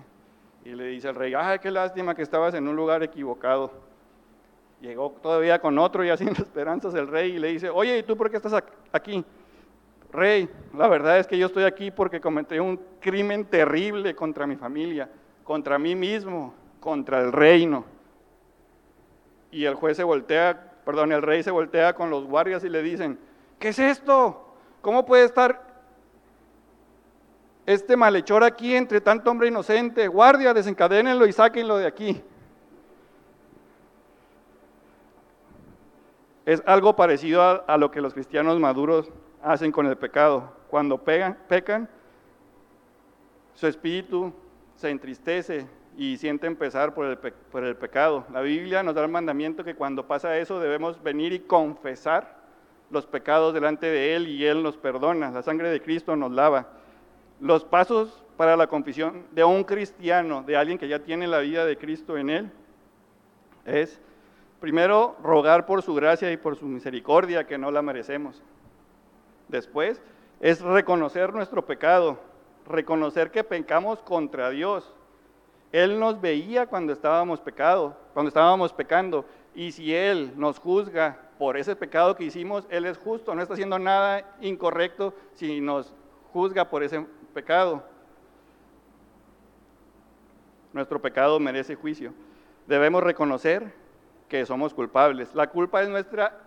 Y 0.64 0.70
le 0.70 0.86
dice 0.86 1.08
el 1.08 1.16
rey, 1.16 1.34
ay, 1.36 1.58
qué 1.58 1.72
lástima 1.72 2.14
que 2.14 2.22
estabas 2.22 2.54
en 2.54 2.68
un 2.68 2.76
lugar 2.76 3.02
equivocado. 3.02 3.87
Llegó 4.80 5.16
todavía 5.22 5.60
con 5.60 5.78
otro 5.78 6.04
y 6.04 6.10
haciendo 6.10 6.42
esperanzas 6.42 6.94
el 6.94 7.08
rey 7.08 7.32
y 7.32 7.38
le 7.38 7.48
dice, 7.48 7.70
oye, 7.70 7.98
¿y 7.98 8.02
tú 8.02 8.16
por 8.16 8.30
qué 8.30 8.36
estás 8.36 8.62
aquí? 8.92 9.24
Rey, 10.12 10.48
la 10.74 10.88
verdad 10.88 11.18
es 11.18 11.26
que 11.26 11.36
yo 11.36 11.46
estoy 11.46 11.64
aquí 11.64 11.90
porque 11.90 12.20
cometí 12.20 12.58
un 12.58 12.80
crimen 13.00 13.44
terrible 13.44 14.14
contra 14.14 14.46
mi 14.46 14.56
familia, 14.56 15.10
contra 15.44 15.78
mí 15.78 15.94
mismo, 15.94 16.54
contra 16.80 17.20
el 17.20 17.32
reino. 17.32 17.84
Y 19.50 19.64
el 19.64 19.74
juez 19.74 19.96
se 19.96 20.04
voltea, 20.04 20.72
perdón, 20.84 21.12
el 21.12 21.22
rey 21.22 21.42
se 21.42 21.50
voltea 21.50 21.94
con 21.94 22.08
los 22.08 22.24
guardias 22.24 22.64
y 22.64 22.68
le 22.68 22.82
dicen, 22.82 23.18
¿qué 23.58 23.68
es 23.68 23.78
esto? 23.78 24.54
¿Cómo 24.80 25.04
puede 25.04 25.24
estar 25.24 25.66
este 27.66 27.96
malhechor 27.96 28.44
aquí 28.44 28.74
entre 28.74 29.00
tanto 29.02 29.30
hombre 29.30 29.48
inocente? 29.48 30.08
Guardia, 30.08 30.54
desencadénenlo 30.54 31.26
y 31.26 31.32
sáquenlo 31.32 31.76
de 31.76 31.86
aquí. 31.86 32.22
Es 36.48 36.62
algo 36.64 36.96
parecido 36.96 37.42
a, 37.42 37.76
lo 37.76 37.90
que 37.90 38.00
los 38.00 38.14
cristianos 38.14 38.58
maduros 38.58 39.12
hacen 39.42 39.70
con 39.70 39.84
el 39.84 39.98
pecado. 39.98 40.50
Cuando 40.70 40.96
pegan, 40.96 41.36
pecan, 41.46 41.86
su 43.52 43.66
espíritu 43.66 44.32
se 44.74 44.88
entristece, 44.88 45.66
y 45.94 46.16
sienten 46.16 46.56
pesar 46.56 46.94
por 46.94 47.04
el, 47.04 47.18
por 47.18 47.64
el 47.64 47.76
pecado. 47.76 48.24
La 48.32 48.40
Biblia 48.40 48.82
nos 48.82 48.94
da 48.94 49.02
el 49.02 49.10
mandamiento 49.10 49.62
que 49.62 49.74
cuando 49.74 50.06
pasa 50.06 50.38
eso 50.38 50.58
debemos 50.58 51.02
venir 51.02 51.34
y 51.34 51.40
confesar 51.40 52.38
los 52.88 53.04
pecados 53.04 53.52
delante 53.52 53.84
de 53.84 54.16
Él 54.16 54.26
y 54.26 54.46
Él 54.46 54.62
nos 54.62 54.78
perdona. 54.78 55.30
La 55.30 55.42
sangre 55.42 55.68
de 55.68 55.82
Cristo 55.82 56.16
nos 56.16 56.32
lava. 56.32 56.68
Los 57.40 57.62
pasos 57.62 58.24
para 58.38 58.56
la 58.56 58.68
confesión 58.68 59.26
de 59.32 59.44
un 59.44 59.64
cristiano, 59.64 60.42
de 60.46 60.56
alguien 60.56 60.78
que 60.78 60.88
ya 60.88 61.00
tiene 61.00 61.26
la 61.26 61.40
vida 61.40 61.66
de 61.66 61.76
Cristo 61.76 62.16
en 62.16 62.30
Él, 62.30 62.52
es 63.66 64.00
primero 64.60 65.16
rogar 65.22 65.66
por 65.66 65.82
su 65.82 65.94
gracia 65.94 66.30
y 66.32 66.36
por 66.36 66.56
su 66.56 66.66
misericordia, 66.66 67.46
que 67.46 67.58
no 67.58 67.70
la 67.70 67.82
merecemos. 67.82 68.42
Después 69.48 70.00
es 70.40 70.60
reconocer 70.60 71.32
nuestro 71.32 71.64
pecado, 71.64 72.18
reconocer 72.66 73.30
que 73.30 73.44
pecamos 73.44 74.00
contra 74.00 74.50
Dios 74.50 74.92
él 75.72 75.98
nos 75.98 76.20
veía 76.20 76.66
cuando 76.66 76.92
estábamos 76.92 77.42
cuando 78.14 78.28
estábamos 78.28 78.72
pecando, 78.72 79.24
y 79.54 79.72
si 79.72 79.94
Él 79.94 80.32
nos 80.36 80.58
juzga 80.58 81.18
por 81.38 81.56
ese 81.56 81.76
pecado 81.76 82.16
que 82.16 82.24
hicimos, 82.24 82.66
Él 82.70 82.86
es 82.86 82.96
justo, 82.96 83.34
no 83.34 83.42
está 83.42 83.54
haciendo 83.54 83.78
nada 83.78 84.36
incorrecto 84.40 85.14
si 85.34 85.60
nos 85.60 85.92
juzga 86.32 86.68
por 86.68 86.82
ese 86.82 87.04
pecado. 87.34 87.82
Nuestro 90.72 91.00
pecado 91.00 91.38
merece 91.38 91.74
juicio. 91.74 92.14
Debemos 92.66 93.02
reconocer 93.02 93.72
que 94.28 94.44
somos 94.46 94.74
culpables. 94.74 95.34
La 95.34 95.48
culpa 95.48 95.82
es 95.82 95.88
nuestra, 95.88 96.38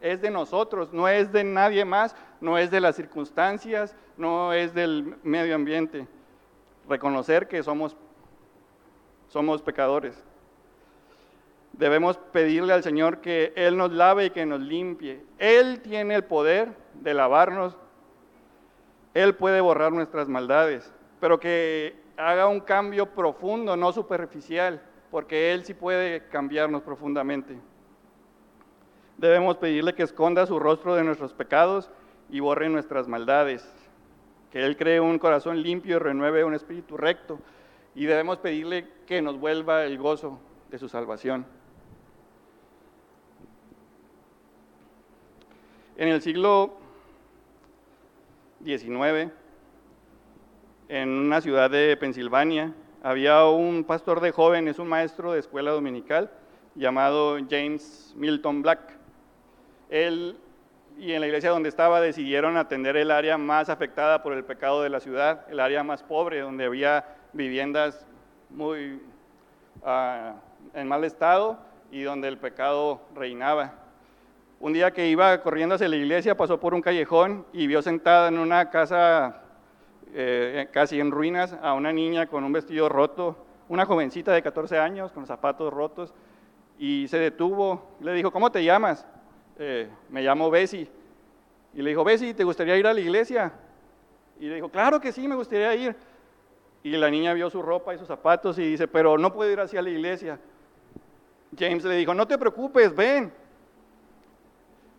es 0.00 0.20
de 0.20 0.30
nosotros, 0.30 0.92
no 0.92 1.08
es 1.08 1.32
de 1.32 1.44
nadie 1.44 1.84
más, 1.84 2.14
no 2.40 2.58
es 2.58 2.70
de 2.70 2.80
las 2.80 2.96
circunstancias, 2.96 3.96
no 4.16 4.52
es 4.52 4.74
del 4.74 5.16
medio 5.22 5.54
ambiente. 5.54 6.06
Reconocer 6.88 7.48
que 7.48 7.62
somos 7.62 7.96
somos 9.28 9.62
pecadores. 9.62 10.22
Debemos 11.72 12.16
pedirle 12.16 12.72
al 12.72 12.82
Señor 12.82 13.20
que 13.20 13.52
Él 13.56 13.76
nos 13.76 13.92
lave 13.92 14.26
y 14.26 14.30
que 14.30 14.46
nos 14.46 14.60
limpie. 14.60 15.22
Él 15.38 15.80
tiene 15.80 16.14
el 16.14 16.24
poder 16.24 16.74
de 16.94 17.12
lavarnos. 17.12 17.76
Él 19.12 19.34
puede 19.34 19.60
borrar 19.60 19.92
nuestras 19.92 20.28
maldades, 20.28 20.92
pero 21.20 21.38
que 21.38 21.96
haga 22.16 22.48
un 22.48 22.60
cambio 22.60 23.06
profundo, 23.06 23.76
no 23.76 23.92
superficial, 23.92 24.82
porque 25.10 25.52
Él 25.52 25.64
sí 25.64 25.74
puede 25.74 26.26
cambiarnos 26.28 26.82
profundamente. 26.82 27.58
Debemos 29.16 29.56
pedirle 29.56 29.94
que 29.94 30.02
esconda 30.02 30.46
su 30.46 30.58
rostro 30.58 30.94
de 30.94 31.04
nuestros 31.04 31.32
pecados 31.32 31.90
y 32.28 32.40
borre 32.40 32.68
nuestras 32.68 33.08
maldades, 33.08 33.66
que 34.50 34.64
Él 34.64 34.76
cree 34.76 35.00
un 35.00 35.18
corazón 35.18 35.62
limpio 35.62 35.96
y 35.96 35.98
renueve 35.98 36.44
un 36.44 36.54
espíritu 36.54 36.96
recto 36.96 37.38
y 37.94 38.04
debemos 38.04 38.38
pedirle 38.38 38.86
que 39.06 39.22
nos 39.22 39.38
vuelva 39.38 39.84
el 39.84 39.96
gozo 39.96 40.38
de 40.70 40.78
su 40.78 40.88
salvación. 40.88 41.46
En 45.96 46.08
el 46.08 46.20
siglo 46.20 46.74
XIX, 48.62 49.32
en 50.88 51.08
una 51.08 51.40
ciudad 51.40 51.70
de 51.70 51.96
Pensilvania, 51.96 52.74
había 53.06 53.44
un 53.44 53.84
pastor 53.84 54.20
de 54.20 54.32
jóvenes, 54.32 54.80
un 54.80 54.88
maestro 54.88 55.32
de 55.32 55.38
escuela 55.38 55.70
dominical 55.70 56.28
llamado 56.74 57.38
James 57.48 58.12
Milton 58.16 58.62
Black. 58.62 58.80
Él 59.88 60.36
y 60.98 61.12
en 61.12 61.20
la 61.20 61.28
iglesia 61.28 61.50
donde 61.50 61.68
estaba 61.68 62.00
decidieron 62.00 62.56
atender 62.56 62.96
el 62.96 63.12
área 63.12 63.38
más 63.38 63.68
afectada 63.68 64.24
por 64.24 64.32
el 64.32 64.42
pecado 64.42 64.82
de 64.82 64.90
la 64.90 64.98
ciudad, 64.98 65.46
el 65.48 65.60
área 65.60 65.84
más 65.84 66.02
pobre, 66.02 66.40
donde 66.40 66.64
había 66.64 67.04
viviendas 67.32 68.04
muy 68.50 69.00
ah, 69.84 70.34
en 70.74 70.88
mal 70.88 71.04
estado 71.04 71.60
y 71.92 72.02
donde 72.02 72.26
el 72.26 72.38
pecado 72.38 73.02
reinaba. 73.14 73.72
Un 74.58 74.72
día 74.72 74.90
que 74.90 75.06
iba 75.06 75.40
corriendo 75.42 75.76
hacia 75.76 75.88
la 75.88 75.94
iglesia, 75.94 76.36
pasó 76.36 76.58
por 76.58 76.74
un 76.74 76.82
callejón 76.82 77.46
y 77.52 77.68
vio 77.68 77.82
sentada 77.82 78.26
en 78.26 78.38
una 78.38 78.68
casa 78.68 79.44
eh, 80.14 80.68
casi 80.72 81.00
en 81.00 81.10
ruinas 81.10 81.56
a 81.60 81.74
una 81.74 81.92
niña 81.92 82.26
con 82.26 82.44
un 82.44 82.52
vestido 82.52 82.88
roto, 82.88 83.36
una 83.68 83.86
jovencita 83.86 84.32
de 84.32 84.42
14 84.42 84.78
años 84.78 85.12
con 85.12 85.26
zapatos 85.26 85.72
rotos, 85.72 86.14
y 86.78 87.06
se 87.08 87.18
detuvo. 87.18 87.96
Le 88.00 88.12
dijo, 88.12 88.30
¿cómo 88.30 88.50
te 88.50 88.62
llamas? 88.62 89.06
Eh, 89.58 89.88
me 90.10 90.22
llamo 90.22 90.50
Bessie. 90.50 90.88
Y 91.74 91.82
le 91.82 91.90
dijo, 91.90 92.04
Bessie, 92.04 92.34
¿te 92.34 92.44
gustaría 92.44 92.76
ir 92.76 92.86
a 92.86 92.94
la 92.94 93.00
iglesia? 93.00 93.52
Y 94.38 94.46
le 94.48 94.56
dijo, 94.56 94.68
claro 94.68 95.00
que 95.00 95.12
sí, 95.12 95.26
me 95.26 95.34
gustaría 95.34 95.74
ir. 95.74 95.96
Y 96.82 96.90
la 96.90 97.10
niña 97.10 97.34
vio 97.34 97.50
su 97.50 97.60
ropa 97.60 97.94
y 97.94 97.98
sus 97.98 98.06
zapatos 98.06 98.58
y 98.58 98.62
dice, 98.62 98.86
pero 98.86 99.18
no 99.18 99.32
puedo 99.32 99.50
ir 99.50 99.60
hacia 99.60 99.82
la 99.82 99.90
iglesia. 99.90 100.38
James 101.58 101.84
le 101.84 101.96
dijo, 101.96 102.14
no 102.14 102.26
te 102.26 102.38
preocupes, 102.38 102.94
ven. 102.94 103.32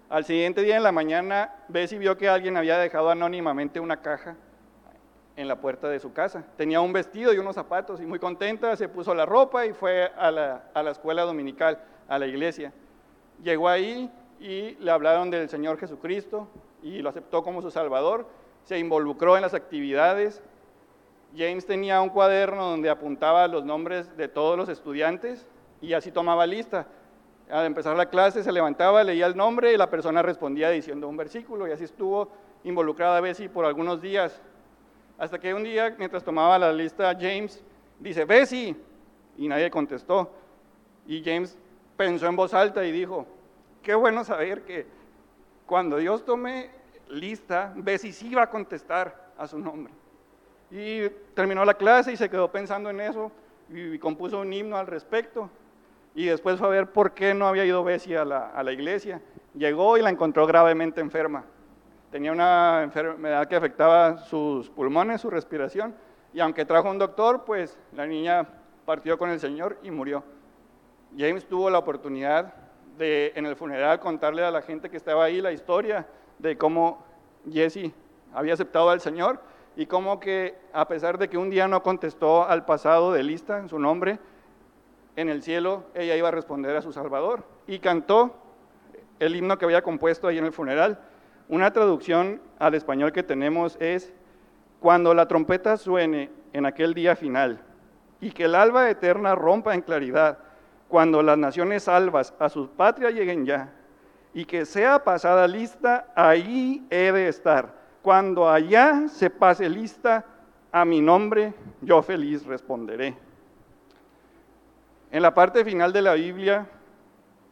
Al 0.10 0.26
siguiente 0.26 0.62
día 0.62 0.78
en 0.78 0.84
la 0.84 0.92
mañana, 0.92 1.54
Bessie 1.68 1.98
vio 1.98 2.18
que 2.18 2.30
alguien 2.30 2.58
había 2.58 2.78
dejado 2.78 3.10
anónimamente 3.10 3.80
una 3.80 4.02
caja 4.02 4.36
en 5.38 5.48
la 5.48 5.56
puerta 5.62 5.88
de 5.88 6.00
su 6.00 6.12
casa. 6.12 6.44
Tenía 6.58 6.82
un 6.82 6.92
vestido 6.92 7.32
y 7.32 7.38
unos 7.38 7.56
zapatos 7.56 8.02
y 8.02 8.06
muy 8.06 8.20
contenta 8.20 8.76
se 8.76 8.90
puso 8.90 9.14
la 9.14 9.26
ropa 9.26 9.66
y 9.66 9.72
fue 9.72 10.12
a 10.18 10.32
la, 10.32 10.64
a 10.74 10.84
la 10.84 10.92
escuela 10.92 11.22
dominical, 11.22 11.80
a 12.10 12.20
la 12.20 12.26
iglesia. 12.26 12.74
Llegó 13.44 13.70
ahí 13.70 14.12
y 14.40 14.72
le 14.80 14.92
hablaron 14.92 15.30
del 15.30 15.48
Señor 15.48 15.78
Jesucristo 15.78 16.48
y 16.82 17.02
lo 17.04 17.10
aceptó 17.10 17.44
como 17.44 17.62
su 17.62 17.70
Salvador. 17.70 18.28
Se 18.64 18.80
involucró 18.80 19.36
en 19.36 19.44
las 19.44 19.54
actividades. 19.54 20.42
James 21.38 21.68
tenía 21.68 22.02
un 22.02 22.10
cuaderno 22.10 22.72
donde 22.72 22.90
apuntaba 22.90 23.48
los 23.48 23.64
nombres 23.64 24.18
de 24.18 24.28
todos 24.28 24.58
los 24.58 24.70
estudiantes 24.70 25.46
y 25.82 25.94
así 25.94 26.12
tomaba 26.12 26.48
lista. 26.48 26.88
Al 27.50 27.66
empezar 27.66 27.96
la 27.96 28.10
clase 28.10 28.44
se 28.44 28.52
levantaba, 28.52 29.04
leía 29.04 29.28
el 29.28 29.38
nombre 29.38 29.72
y 29.72 29.78
la 29.78 29.90
persona 29.90 30.24
respondía 30.24 30.70
diciendo 30.72 31.08
un 31.08 31.16
versículo 31.16 31.68
y 31.68 31.72
así 31.72 31.84
estuvo 31.84 32.30
involucrada 32.64 33.18
a 33.18 33.22
Bessie 33.22 33.50
por 33.50 33.66
algunos 33.66 34.02
días. 34.02 34.42
Hasta 35.18 35.40
que 35.40 35.54
un 35.54 35.64
día, 35.64 35.96
mientras 35.98 36.24
tomaba 36.24 36.60
la 36.60 36.72
lista, 36.72 37.16
James 37.20 37.64
dice, 38.00 38.24
Bessie, 38.26 38.76
y 39.38 39.48
nadie 39.48 39.72
contestó. 39.72 40.32
Y 41.08 41.24
James 41.24 41.58
pensó 41.96 42.28
en 42.28 42.36
voz 42.36 42.54
alta 42.54 42.86
y 42.86 42.92
dijo, 42.92 43.26
qué 43.82 43.96
bueno 43.96 44.24
saber 44.24 44.62
que 44.64 44.86
cuando 45.66 45.98
Dios 45.98 46.24
tome 46.24 46.70
lista, 47.10 47.74
Bessie 47.76 48.14
sí 48.14 48.36
va 48.36 48.44
a 48.44 48.50
contestar 48.50 49.32
a 49.38 49.48
su 49.48 49.58
nombre. 49.58 49.92
Y 50.70 51.10
terminó 51.34 51.66
la 51.66 51.74
clase 51.74 52.12
y 52.12 52.18
se 52.18 52.30
quedó 52.30 52.52
pensando 52.52 52.90
en 52.90 53.00
eso 53.00 53.32
y 53.70 53.98
compuso 53.98 54.42
un 54.42 54.54
himno 54.54 54.78
al 54.78 54.86
respecto. 54.86 55.50
Y 56.14 56.26
después 56.26 56.60
fue 56.60 56.68
a 56.68 56.72
ver 56.72 56.92
por 56.92 57.14
qué 57.14 57.34
no 57.34 57.48
había 57.48 57.66
ido 57.66 57.84
Bessie 57.84 58.18
a 58.18 58.26
la, 58.26 58.50
a 58.50 58.62
la 58.64 58.72
iglesia. 58.72 59.22
Llegó 59.56 59.98
y 59.98 60.02
la 60.02 60.10
encontró 60.10 60.46
gravemente 60.46 61.02
enferma 61.02 61.44
tenía 62.12 62.32
una 62.32 62.84
enfermedad 62.84 63.48
que 63.48 63.56
afectaba 63.56 64.18
sus 64.18 64.70
pulmones, 64.70 65.22
su 65.22 65.30
respiración, 65.30 65.96
y 66.34 66.40
aunque 66.40 66.66
trajo 66.66 66.90
un 66.90 66.98
doctor, 66.98 67.44
pues 67.46 67.78
la 67.94 68.06
niña 68.06 68.48
partió 68.86 69.18
con 69.18 69.30
el 69.30 69.40
Señor 69.40 69.78
y 69.84 69.92
murió. 69.92 70.24
James 71.18 71.46
tuvo 71.46 71.70
la 71.70 71.80
oportunidad 71.80 72.54
de 72.98 73.32
en 73.36 73.46
el 73.46 73.56
funeral 73.56 74.00
contarle 74.00 74.44
a 74.44 74.52
la 74.52 74.62
gente 74.62 74.90
que 74.90 74.98
estaba 74.98 75.26
ahí 75.26 75.42
la 75.42 75.52
historia 75.52 76.08
de 76.40 76.58
cómo 76.58 77.04
Jessie 77.52 77.94
había 78.34 78.54
aceptado 78.54 78.90
al 78.90 79.02
Señor 79.02 79.40
y 79.76 79.86
cómo 79.86 80.20
que 80.20 80.58
a 80.74 80.88
pesar 80.88 81.18
de 81.18 81.30
que 81.30 81.38
un 81.38 81.50
día 81.50 81.68
no 81.68 81.84
contestó 81.84 82.48
al 82.48 82.66
pasado 82.66 83.12
de 83.12 83.24
lista 83.24 83.60
en 83.60 83.70
su 83.70 83.80
nombre, 83.80 84.20
en 85.16 85.30
el 85.30 85.44
cielo 85.44 85.86
ella 85.94 86.16
iba 86.16 86.28
a 86.28 86.32
responder 86.32 86.76
a 86.76 86.82
su 86.82 86.92
Salvador 86.92 87.44
y 87.68 87.80
cantó 87.80 88.36
el 89.20 89.36
himno 89.36 89.58
que 89.58 89.66
había 89.66 89.82
compuesto 89.82 90.28
ahí 90.28 90.38
en 90.38 90.46
el 90.46 90.54
funeral. 90.54 91.00
Una 91.50 91.72
traducción 91.72 92.42
al 92.60 92.76
español 92.76 93.12
que 93.14 93.24
tenemos 93.24 93.78
es, 93.80 94.14
cuando 94.80 95.14
la 95.14 95.28
trompeta 95.28 95.78
suene 95.78 96.30
en 96.54 96.66
aquel 96.66 96.94
día 96.94 97.16
final 97.16 97.62
y 98.20 98.32
que 98.32 98.46
el 98.46 98.56
alba 98.56 98.90
eterna 98.90 99.36
rompa 99.36 99.74
en 99.74 99.82
claridad, 99.82 100.40
cuando 100.88 101.22
las 101.22 101.38
naciones 101.38 101.84
salvas 101.84 102.34
a 102.40 102.50
su 102.50 102.70
patria 102.70 103.12
lleguen 103.12 103.46
ya, 103.46 103.74
y 104.34 104.46
que 104.46 104.66
sea 104.66 105.04
pasada 105.04 105.48
lista, 105.48 106.08
ahí 106.16 106.86
he 106.90 107.12
de 107.12 107.28
estar. 107.28 107.74
Cuando 108.02 108.50
allá 108.50 109.08
se 109.08 109.30
pase 109.30 109.70
lista, 109.70 110.26
a 110.72 110.86
mi 110.86 111.02
nombre 111.02 111.54
yo 111.82 112.02
feliz 112.02 112.46
responderé. 112.46 113.16
En 115.12 115.22
la 115.22 115.34
parte 115.34 115.64
final 115.64 115.94
de 115.94 116.02
la 116.02 116.14
Biblia 116.14 116.68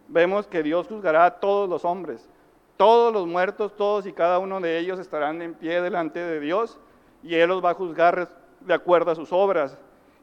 vemos 0.08 0.48
que 0.48 0.64
Dios 0.64 0.88
juzgará 0.88 1.26
a 1.26 1.40
todos 1.40 1.70
los 1.70 1.86
hombres, 1.86 2.30
todos 2.78 3.14
los 3.14 3.28
muertos, 3.28 3.76
todos 3.76 4.06
y 4.06 4.14
cada 4.14 4.40
uno 4.40 4.60
de 4.60 4.80
ellos 4.80 5.00
estarán 5.00 5.42
en 5.42 5.54
pie 5.54 5.82
delante 5.82 6.20
de 6.20 6.40
Dios 6.40 6.80
y 7.24 7.36
Él 7.36 7.50
los 7.50 7.64
va 7.64 7.72
a 7.72 7.74
juzgar 7.76 8.30
de 8.60 8.74
acuerdo 8.74 9.12
a 9.12 9.16
sus 9.16 9.32
obras. 9.32 9.78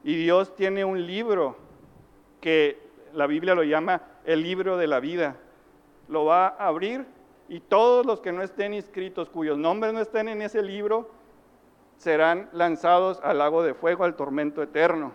Y 0.04 0.16
Dios 0.16 0.54
tiene 0.54 0.84
un 0.84 1.06
libro 1.06 1.56
que 2.40 2.78
la 3.12 3.26
Biblia 3.26 3.54
lo 3.54 3.62
llama 3.62 4.02
el 4.24 4.42
libro 4.42 4.76
de 4.76 4.86
la 4.86 5.00
vida. 5.00 5.36
Lo 6.08 6.24
va 6.24 6.48
a 6.48 6.66
abrir 6.66 7.06
y 7.48 7.60
todos 7.60 8.04
los 8.06 8.20
que 8.20 8.32
no 8.32 8.42
estén 8.42 8.74
inscritos, 8.74 9.28
cuyos 9.28 9.58
nombres 9.58 9.92
no 9.92 10.00
estén 10.00 10.28
en 10.28 10.42
ese 10.42 10.62
libro, 10.62 11.10
serán 11.96 12.48
lanzados 12.52 13.20
al 13.22 13.38
lago 13.38 13.62
de 13.62 13.74
fuego, 13.74 14.04
al 14.04 14.16
tormento 14.16 14.62
eterno. 14.62 15.12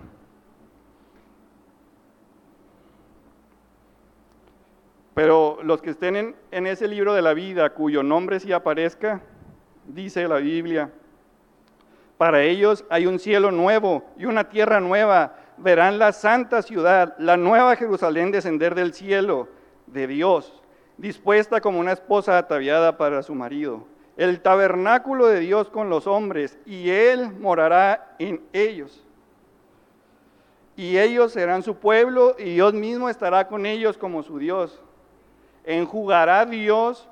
Pero 5.17 5.57
los 5.63 5.81
que 5.81 5.89
estén 5.89 6.35
en, 6.51 6.67
ese 6.67 6.87
libro 6.87 7.15
de 7.15 7.23
la 7.23 7.33
vida, 7.33 7.71
cuyo 7.71 8.03
nombre 8.03 8.39
sí 8.39 8.53
aparezca, 8.53 9.19
dice 9.87 10.27
la 10.27 10.35
Biblia, 10.35 10.91
para 12.19 12.43
ellos 12.43 12.85
hay 12.87 13.07
un 13.07 13.17
cielo 13.17 13.49
nuevo 13.49 14.03
y 14.15 14.25
una 14.25 14.47
tierra 14.47 14.79
nueva. 14.79 15.33
Verán 15.57 15.97
la 15.97 16.11
santa 16.11 16.61
ciudad, 16.61 17.15
la 17.17 17.35
nueva 17.35 17.75
Jerusalén 17.75 18.29
descender 18.29 18.75
del 18.75 18.93
cielo 18.93 19.47
de 19.87 20.05
Dios, 20.05 20.61
dispuesta 20.97 21.61
como 21.61 21.79
una 21.79 21.93
esposa 21.93 22.37
ataviada 22.37 22.95
para 22.95 23.23
su 23.23 23.33
marido. 23.33 23.87
El 24.17 24.39
tabernáculo 24.41 25.25
de 25.25 25.39
Dios 25.39 25.67
con 25.67 25.89
los 25.89 26.05
hombres, 26.05 26.59
y 26.63 26.91
Él 26.91 27.31
morará 27.39 28.15
en 28.19 28.43
ellos. 28.53 29.03
Y 30.75 30.99
ellos 30.99 31.31
serán 31.31 31.63
su 31.63 31.77
pueblo, 31.77 32.35
y 32.37 32.53
Dios 32.53 32.75
mismo 32.75 33.09
estará 33.09 33.47
con 33.47 33.65
ellos 33.65 33.97
como 33.97 34.21
su 34.21 34.37
Dios 34.37 34.79
enjugará 35.67 36.45
Dios 36.45 37.07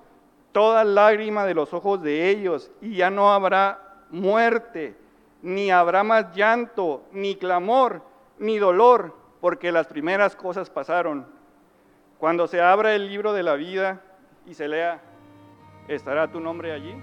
toda 0.54 0.86
lágrima 0.86 1.46
de 1.46 1.54
los 1.54 1.74
ojos 1.74 2.02
de 2.02 2.30
ellos 2.30 2.72
y 2.82 2.96
ya 2.96 3.10
no 3.10 3.34
habrá 3.34 4.06
muerte, 4.10 4.96
ni 5.42 5.70
habrá 5.70 6.04
más 6.04 6.34
llanto, 6.34 7.04
ni 7.12 7.36
clamor, 7.36 8.02
ni 8.40 8.58
dolor, 8.58 9.14
porque 9.42 9.74
las 9.74 9.88
primeras 9.88 10.36
cosas 10.36 10.70
pasaron. 10.70 11.28
Cuando 12.18 12.48
se 12.48 12.62
abra 12.62 12.96
el 12.96 13.08
libro 13.10 13.34
de 13.34 13.44
la 13.44 13.56
vida 13.56 14.02
y 14.46 14.54
se 14.54 14.70
lea, 14.70 15.02
¿estará 15.90 16.32
tu 16.32 16.40
nombre 16.40 16.72
allí? 16.72 16.96